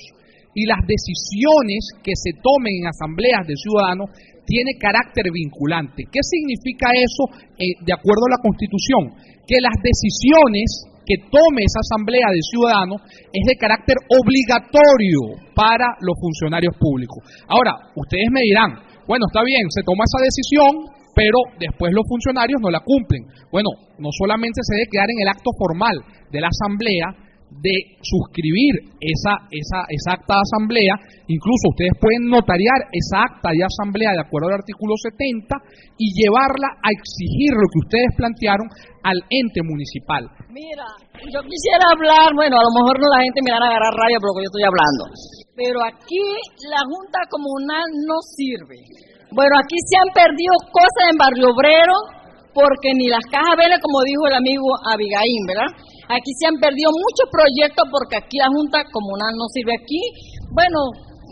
y 0.56 0.64
las 0.64 0.80
decisiones 0.88 1.92
que 2.00 2.16
se 2.16 2.32
tomen 2.40 2.80
en 2.80 2.88
asambleas 2.88 3.44
de 3.44 3.60
ciudadanos 3.60 4.08
tiene 4.48 4.80
carácter 4.80 5.28
vinculante. 5.28 6.08
¿Qué 6.08 6.22
significa 6.24 6.88
eso 6.96 7.28
eh, 7.60 7.76
de 7.84 7.92
acuerdo 7.92 8.24
a 8.24 8.40
la 8.40 8.40
Constitución? 8.40 9.12
Que 9.44 9.60
las 9.60 9.76
decisiones 9.84 10.96
que 11.04 11.28
tome 11.28 11.60
esa 11.60 11.84
asamblea 11.84 12.32
de 12.32 12.40
ciudadanos 12.40 13.04
es 13.30 13.44
de 13.44 13.60
carácter 13.60 14.00
obligatorio 14.08 15.44
para 15.52 15.92
los 16.00 16.16
funcionarios 16.16 16.72
públicos. 16.80 17.20
Ahora, 17.46 17.92
ustedes 17.94 18.32
me 18.32 18.40
dirán, 18.40 18.80
bueno, 19.04 19.28
está 19.28 19.44
bien, 19.44 19.68
se 19.68 19.84
toma 19.84 20.08
esa 20.08 20.24
decisión, 20.24 20.72
pero 21.12 21.36
después 21.60 21.92
los 21.92 22.08
funcionarios 22.08 22.58
no 22.64 22.72
la 22.72 22.80
cumplen. 22.80 23.28
Bueno, 23.52 23.70
no 24.00 24.08
solamente 24.08 24.64
se 24.64 24.72
debe 24.72 24.90
quedar 24.90 25.10
en 25.12 25.20
el 25.20 25.28
acto 25.28 25.52
formal 25.52 26.00
de 26.32 26.40
la 26.40 26.48
asamblea, 26.48 27.25
de 27.50 27.98
suscribir 28.02 28.94
esa, 29.00 29.48
esa, 29.50 29.86
esa 29.88 30.10
acta 30.18 30.34
de 30.34 30.44
asamblea, 30.44 30.94
incluso 31.30 31.72
ustedes 31.72 31.94
pueden 31.98 32.28
notariar 32.28 32.90
esa 32.92 33.22
acta 33.22 33.50
de 33.54 33.64
asamblea 33.64 34.12
de 34.12 34.22
acuerdo 34.22 34.50
al 34.50 34.60
artículo 34.60 34.94
70 34.98 35.54
y 35.96 36.12
llevarla 36.14 36.68
a 36.82 36.90
exigir 36.92 37.54
lo 37.54 37.66
que 37.70 37.82
ustedes 37.86 38.10
plantearon 38.18 38.68
al 39.02 39.18
ente 39.30 39.62
municipal. 39.62 40.26
Mira, 40.50 40.86
yo 41.30 41.40
quisiera 41.46 41.86
hablar, 41.94 42.34
bueno, 42.34 42.58
a 42.58 42.66
lo 42.66 42.72
mejor 42.76 42.98
no 42.98 43.06
la 43.14 43.22
gente 43.24 43.40
me 43.40 43.54
va 43.54 43.62
a 43.62 43.70
agarrar 43.70 43.94
rabia 43.94 44.18
por 44.18 44.36
yo 44.36 44.50
estoy 44.50 44.66
hablando, 44.66 45.02
pero 45.54 45.78
aquí 45.86 46.22
la 46.68 46.82
Junta 46.84 47.20
Comunal 47.30 47.86
no 48.04 48.18
sirve. 48.36 48.78
Bueno, 49.32 49.54
aquí 49.58 49.78
se 49.86 49.96
han 49.98 50.10
perdido 50.14 50.54
cosas 50.70 51.04
en 51.10 51.18
Barrio 51.18 51.50
Obrero 51.50 51.96
porque 52.56 52.88
ni 52.96 53.08
las 53.12 53.24
cajas 53.28 53.52
velen, 53.56 53.76
como 53.84 54.00
dijo 54.00 54.26
el 54.26 54.36
amigo 54.40 54.64
Abigail, 54.88 55.44
¿verdad? 55.44 55.70
Aquí 56.06 56.30
se 56.38 56.46
han 56.46 56.58
perdido 56.62 56.90
muchos 56.94 57.26
proyectos 57.34 57.84
porque 57.90 58.16
aquí 58.16 58.38
la 58.38 58.46
Junta 58.46 58.78
Comunal 58.94 59.34
no 59.34 59.46
sirve 59.50 59.74
aquí. 59.74 60.02
Bueno, 60.54 60.78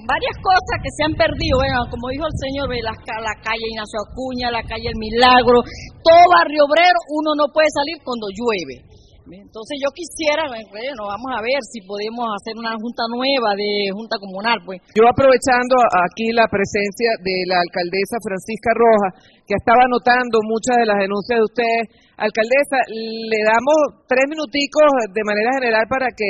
varias 0.03 0.37
cosas 0.43 0.77
que 0.83 0.91
se 0.91 1.03
han 1.07 1.15
perdido, 1.15 1.63
bueno, 1.63 1.87
como 1.89 2.11
dijo 2.11 2.27
el 2.27 2.37
señor, 2.37 2.67
la, 2.83 2.93
la 2.93 3.35
calle 3.39 3.71
Ignacio 3.71 4.03
Acuña, 4.03 4.51
la 4.51 4.65
calle 4.67 4.91
El 4.91 4.99
Milagro, 4.99 5.63
todo 6.03 6.23
barrio 6.35 6.67
obrero, 6.67 6.99
uno 7.15 7.39
no 7.39 7.47
puede 7.55 7.71
salir 7.71 7.97
cuando 8.03 8.27
llueve. 8.35 8.83
Entonces 9.25 9.81
yo 9.81 9.89
quisiera, 9.97 10.45
bueno, 10.69 11.09
vamos 11.09 11.31
a 11.33 11.41
ver 11.41 11.57
si 11.73 11.81
podemos 11.89 12.29
hacer 12.37 12.53
una 12.61 12.77
junta 12.77 13.09
nueva 13.09 13.57
de 13.57 13.89
junta 13.97 14.21
comunal, 14.21 14.61
pues. 14.69 14.85
Yo 14.93 15.09
aprovechando 15.09 15.81
aquí 16.05 16.29
la 16.37 16.45
presencia 16.45 17.09
de 17.25 17.49
la 17.49 17.57
alcaldesa 17.57 18.21
Francisca 18.21 18.77
Rojas, 18.77 19.13
que 19.49 19.57
estaba 19.57 19.89
anotando 19.89 20.45
muchas 20.45 20.77
de 20.77 20.87
las 20.93 21.01
denuncias 21.01 21.41
de 21.41 21.49
ustedes, 21.49 21.83
alcaldesa, 22.21 22.79
le 22.93 23.41
damos 23.49 24.05
tres 24.05 24.29
minuticos 24.29 24.85
de 25.09 25.25
manera 25.25 25.57
general 25.57 25.89
para 25.89 26.13
que, 26.13 26.29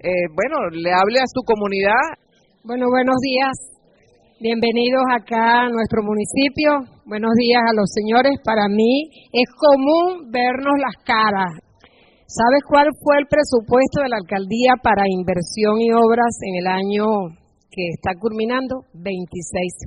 eh, 0.00 0.26
bueno, 0.32 0.72
le 0.72 0.96
hable 0.96 1.20
a 1.20 1.28
su 1.28 1.44
comunidad. 1.44 2.24
Bueno, 2.64 2.88
buenos 2.88 3.20
días. 3.20 3.52
Bienvenidos 4.40 5.04
acá 5.12 5.68
a 5.68 5.68
nuestro 5.68 6.00
municipio. 6.00 6.88
Buenos 7.04 7.36
días 7.36 7.60
a 7.60 7.76
los 7.76 7.92
señores. 7.92 8.40
Para 8.40 8.64
mí 8.72 9.28
es 9.28 9.48
común 9.52 10.32
vernos 10.32 10.80
las 10.80 10.96
caras. 11.04 11.69
¿Sabes 12.30 12.62
cuál 12.62 12.86
fue 13.02 13.18
el 13.18 13.26
presupuesto 13.26 14.06
de 14.06 14.10
la 14.14 14.22
alcaldía 14.22 14.78
para 14.78 15.02
inversión 15.02 15.82
y 15.82 15.90
obras 15.90 16.30
en 16.46 16.62
el 16.62 16.66
año 16.70 17.34
que 17.66 17.90
está 17.90 18.14
culminando? 18.22 18.86
26 18.94 19.34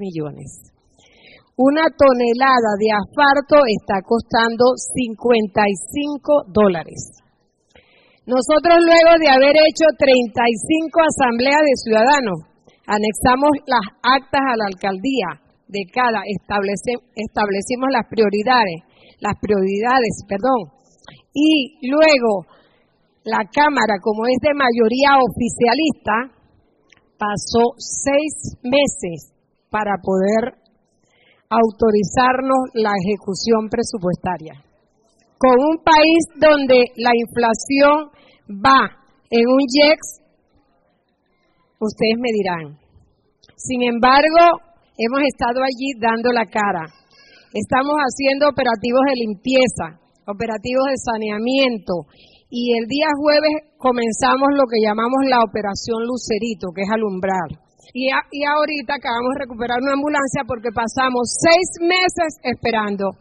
millones. 0.03 0.59
Una 1.55 1.87
tonelada 1.95 2.75
de 2.75 2.91
asfalto 2.99 3.63
está 3.63 4.03
costando 4.03 4.75
55 4.75 6.51
dólares. 6.51 7.15
Nosotros 8.27 8.75
luego 8.75 9.11
de 9.23 9.31
haber 9.31 9.55
hecho 9.63 9.87
35 9.95 10.99
asambleas 10.99 11.63
de 11.63 11.79
ciudadanos, 11.79 12.43
anexamos 12.83 13.55
las 13.71 13.87
actas 14.03 14.43
a 14.43 14.59
la 14.59 14.67
alcaldía 14.67 15.39
de 15.71 15.87
cada, 15.95 16.27
establecimos 16.27 17.87
las 17.87 18.03
prioridades, 18.11 18.83
las 19.23 19.39
prioridades, 19.39 20.27
perdón, 20.27 20.82
y 21.33 21.89
luego 21.89 22.45
la 23.23 23.43
Cámara, 23.51 23.99
como 24.01 24.25
es 24.27 24.37
de 24.41 24.53
mayoría 24.53 25.17
oficialista, 25.17 26.43
pasó 27.17 27.63
seis 27.77 28.59
meses 28.63 29.33
para 29.69 29.95
poder 30.03 30.59
autorizarnos 31.49 32.69
la 32.73 32.91
ejecución 33.05 33.69
presupuestaria. 33.69 34.53
Con 35.37 35.55
un 35.59 35.77
país 35.83 36.21
donde 36.35 36.85
la 36.97 37.11
inflación 37.15 38.11
va 38.49 38.91
en 39.29 39.43
un 39.47 39.59
YEX, 39.71 40.19
ustedes 41.79 42.17
me 42.19 42.31
dirán. 42.33 42.77
Sin 43.55 43.83
embargo, 43.83 44.59
hemos 44.97 45.21
estado 45.23 45.63
allí 45.63 45.95
dando 45.99 46.31
la 46.31 46.45
cara. 46.45 46.85
Estamos 47.53 47.95
haciendo 48.03 48.49
operativos 48.49 49.01
de 49.07 49.15
limpieza, 49.27 50.02
operativos 50.27 50.85
de 50.89 50.97
saneamiento. 50.97 52.07
Y 52.49 52.77
el 52.77 52.85
día 52.85 53.09
jueves 53.17 53.73
comenzamos 53.77 54.53
lo 54.53 54.69
que 54.69 54.83
llamamos 54.83 55.25
la 55.25 55.41
operación 55.41 56.05
Lucerito, 56.05 56.69
que 56.75 56.85
es 56.85 56.91
alumbrar. 56.91 57.49
Y, 57.93 58.09
ahorita 58.09 58.97
acabamos 58.97 59.37
de 59.37 59.43
recuperar 59.45 59.77
una 59.81 59.93
ambulancia 59.93 60.41
porque 60.47 60.73
pasamos 60.73 61.29
seis 61.29 61.81
meses 61.81 62.41
esperando. 62.41 63.13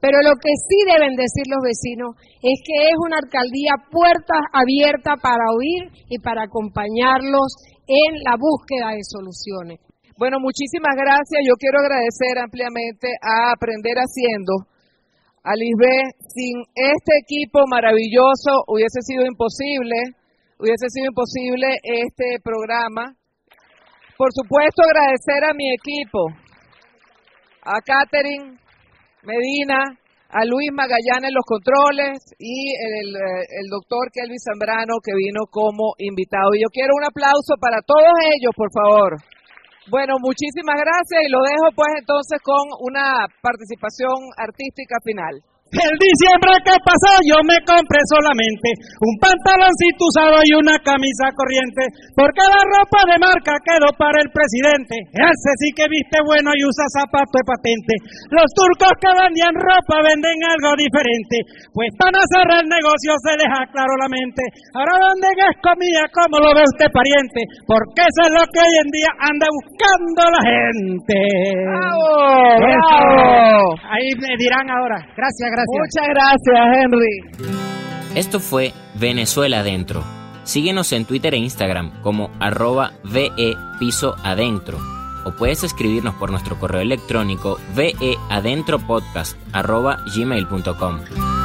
Pero 0.00 0.20
lo 0.22 0.36
que 0.38 0.52
sí 0.68 0.78
deben 0.86 1.16
decir 1.16 1.48
los 1.48 1.64
vecinos 1.64 2.14
es 2.40 2.56
que 2.62 2.92
es 2.92 2.96
una 3.02 3.18
alcaldía 3.18 3.74
puerta 3.90 4.36
abierta 4.52 5.16
para 5.16 5.48
oír 5.50 5.90
y 6.08 6.18
para 6.20 6.44
acompañarlos 6.44 7.50
en 7.88 8.22
la 8.22 8.36
búsqueda 8.36 8.94
de 8.94 9.02
soluciones. 9.02 9.80
Bueno, 10.18 10.38
muchísimas 10.40 10.94
gracias. 10.94 11.40
Yo 11.46 11.54
quiero 11.58 11.78
agradecer 11.80 12.38
ampliamente 12.42 13.08
a 13.22 13.52
Aprender 13.56 13.96
Haciendo, 13.96 14.66
a 15.48 15.52
Lisbeth. 15.56 16.12
Sin 16.28 16.60
este 16.76 17.12
equipo 17.24 17.64
maravilloso 17.66 18.68
hubiese 18.68 19.00
sido 19.00 19.24
imposible, 19.24 19.96
hubiese 20.60 20.86
sido 20.92 21.08
imposible 21.08 21.66
este 21.82 22.36
programa. 22.44 23.16
Por 24.16 24.28
supuesto, 24.32 24.82
agradecer 24.84 25.44
a 25.48 25.54
mi 25.54 25.72
equipo, 25.72 26.28
a 27.64 27.80
Catherine 27.80 28.58
Medina, 29.22 29.80
a 30.28 30.44
Luis 30.44 30.68
Magallanes 30.72 31.32
los 31.32 31.46
controles 31.46 32.18
y 32.38 32.74
el, 32.76 33.16
el 33.16 33.66
doctor 33.70 34.12
Kelvin 34.12 34.38
Zambrano 34.38 35.00
que 35.02 35.16
vino 35.16 35.48
como 35.50 35.94
invitado. 35.98 36.52
Y 36.54 36.60
yo 36.60 36.68
quiero 36.68 36.92
un 36.98 37.04
aplauso 37.08 37.56
para 37.58 37.80
todos 37.80 38.12
ellos, 38.36 38.52
por 38.54 38.68
favor. 38.68 39.37
Bueno, 39.90 40.20
muchísimas 40.20 40.76
gracias 40.76 41.20
y 41.24 41.32
lo 41.32 41.40
dejo 41.40 41.72
pues 41.74 41.88
entonces 41.98 42.38
con 42.44 42.60
una 42.84 43.24
participación 43.40 44.20
artística 44.36 44.96
final. 45.02 45.32
El 45.68 45.94
diciembre 46.00 46.56
que 46.64 46.72
pasó 46.80 47.12
yo 47.28 47.36
me 47.44 47.60
compré 47.68 48.00
solamente 48.08 48.72
un 49.04 49.14
pantaloncito 49.20 50.00
usado 50.00 50.40
y 50.48 50.56
una 50.56 50.80
camisa 50.80 51.28
corriente, 51.36 51.84
porque 52.16 52.40
la 52.40 52.62
ropa 52.72 53.00
de 53.04 53.20
marca 53.20 53.52
quedó 53.60 53.92
para 54.00 54.16
el 54.24 54.32
presidente. 54.32 54.96
Ese 55.12 55.52
sí 55.60 55.68
que 55.76 55.84
viste 55.92 56.24
bueno 56.24 56.56
y 56.56 56.64
usa 56.64 56.88
zapato 56.96 57.36
de 57.36 57.44
patente. 57.44 57.94
Los 58.32 58.48
turcos 58.56 58.96
que 58.96 59.12
vendían 59.12 59.52
ropa 59.60 60.08
venden 60.08 60.40
algo 60.48 60.72
diferente, 60.72 61.36
pues 61.76 61.92
van 62.00 62.16
a 62.16 62.24
cerrar 62.32 62.64
el 62.64 62.68
negocio 62.72 63.12
se 63.28 63.36
deja 63.36 63.60
claro 63.68 63.92
la 64.00 64.08
mente. 64.08 64.40
Ahora 64.72 64.96
venden 65.04 65.36
es 65.36 65.56
comida, 65.60 66.08
como 66.16 66.40
lo 66.40 66.56
ve 66.56 66.64
usted 66.64 66.88
pariente, 66.88 67.44
porque 67.68 68.08
eso 68.08 68.22
es 68.24 68.32
lo 68.32 68.44
que 68.48 68.60
hoy 68.64 68.74
en 68.80 68.88
día 68.88 69.12
anda 69.20 69.46
buscando 69.52 70.22
la 70.32 70.42
gente. 70.48 71.18
¡Bravo! 71.60 72.16
¡Bravo! 72.56 73.76
Ahí 73.84 74.08
me 74.16 74.32
dirán 74.40 74.64
ahora. 74.72 74.96
Gracias, 75.12 75.57
gracias. 75.66 75.78
Muchas 75.80 76.08
gracias, 76.14 76.76
Henry. 76.82 78.18
Esto 78.18 78.40
fue 78.40 78.72
Venezuela 78.94 79.60
Adentro. 79.60 80.02
Síguenos 80.44 80.92
en 80.92 81.04
Twitter 81.04 81.34
e 81.34 81.38
Instagram 81.38 82.00
como 82.02 82.30
arroba 82.40 82.92
VE 83.04 83.54
Piso 83.78 84.16
Adentro. 84.24 84.78
O 85.24 85.32
puedes 85.32 85.62
escribirnos 85.62 86.14
por 86.14 86.30
nuestro 86.30 86.58
correo 86.58 86.80
electrónico 86.80 87.58
veadentropodcast 87.74 89.36
arroba 89.52 89.98
gmail.com. 90.14 91.37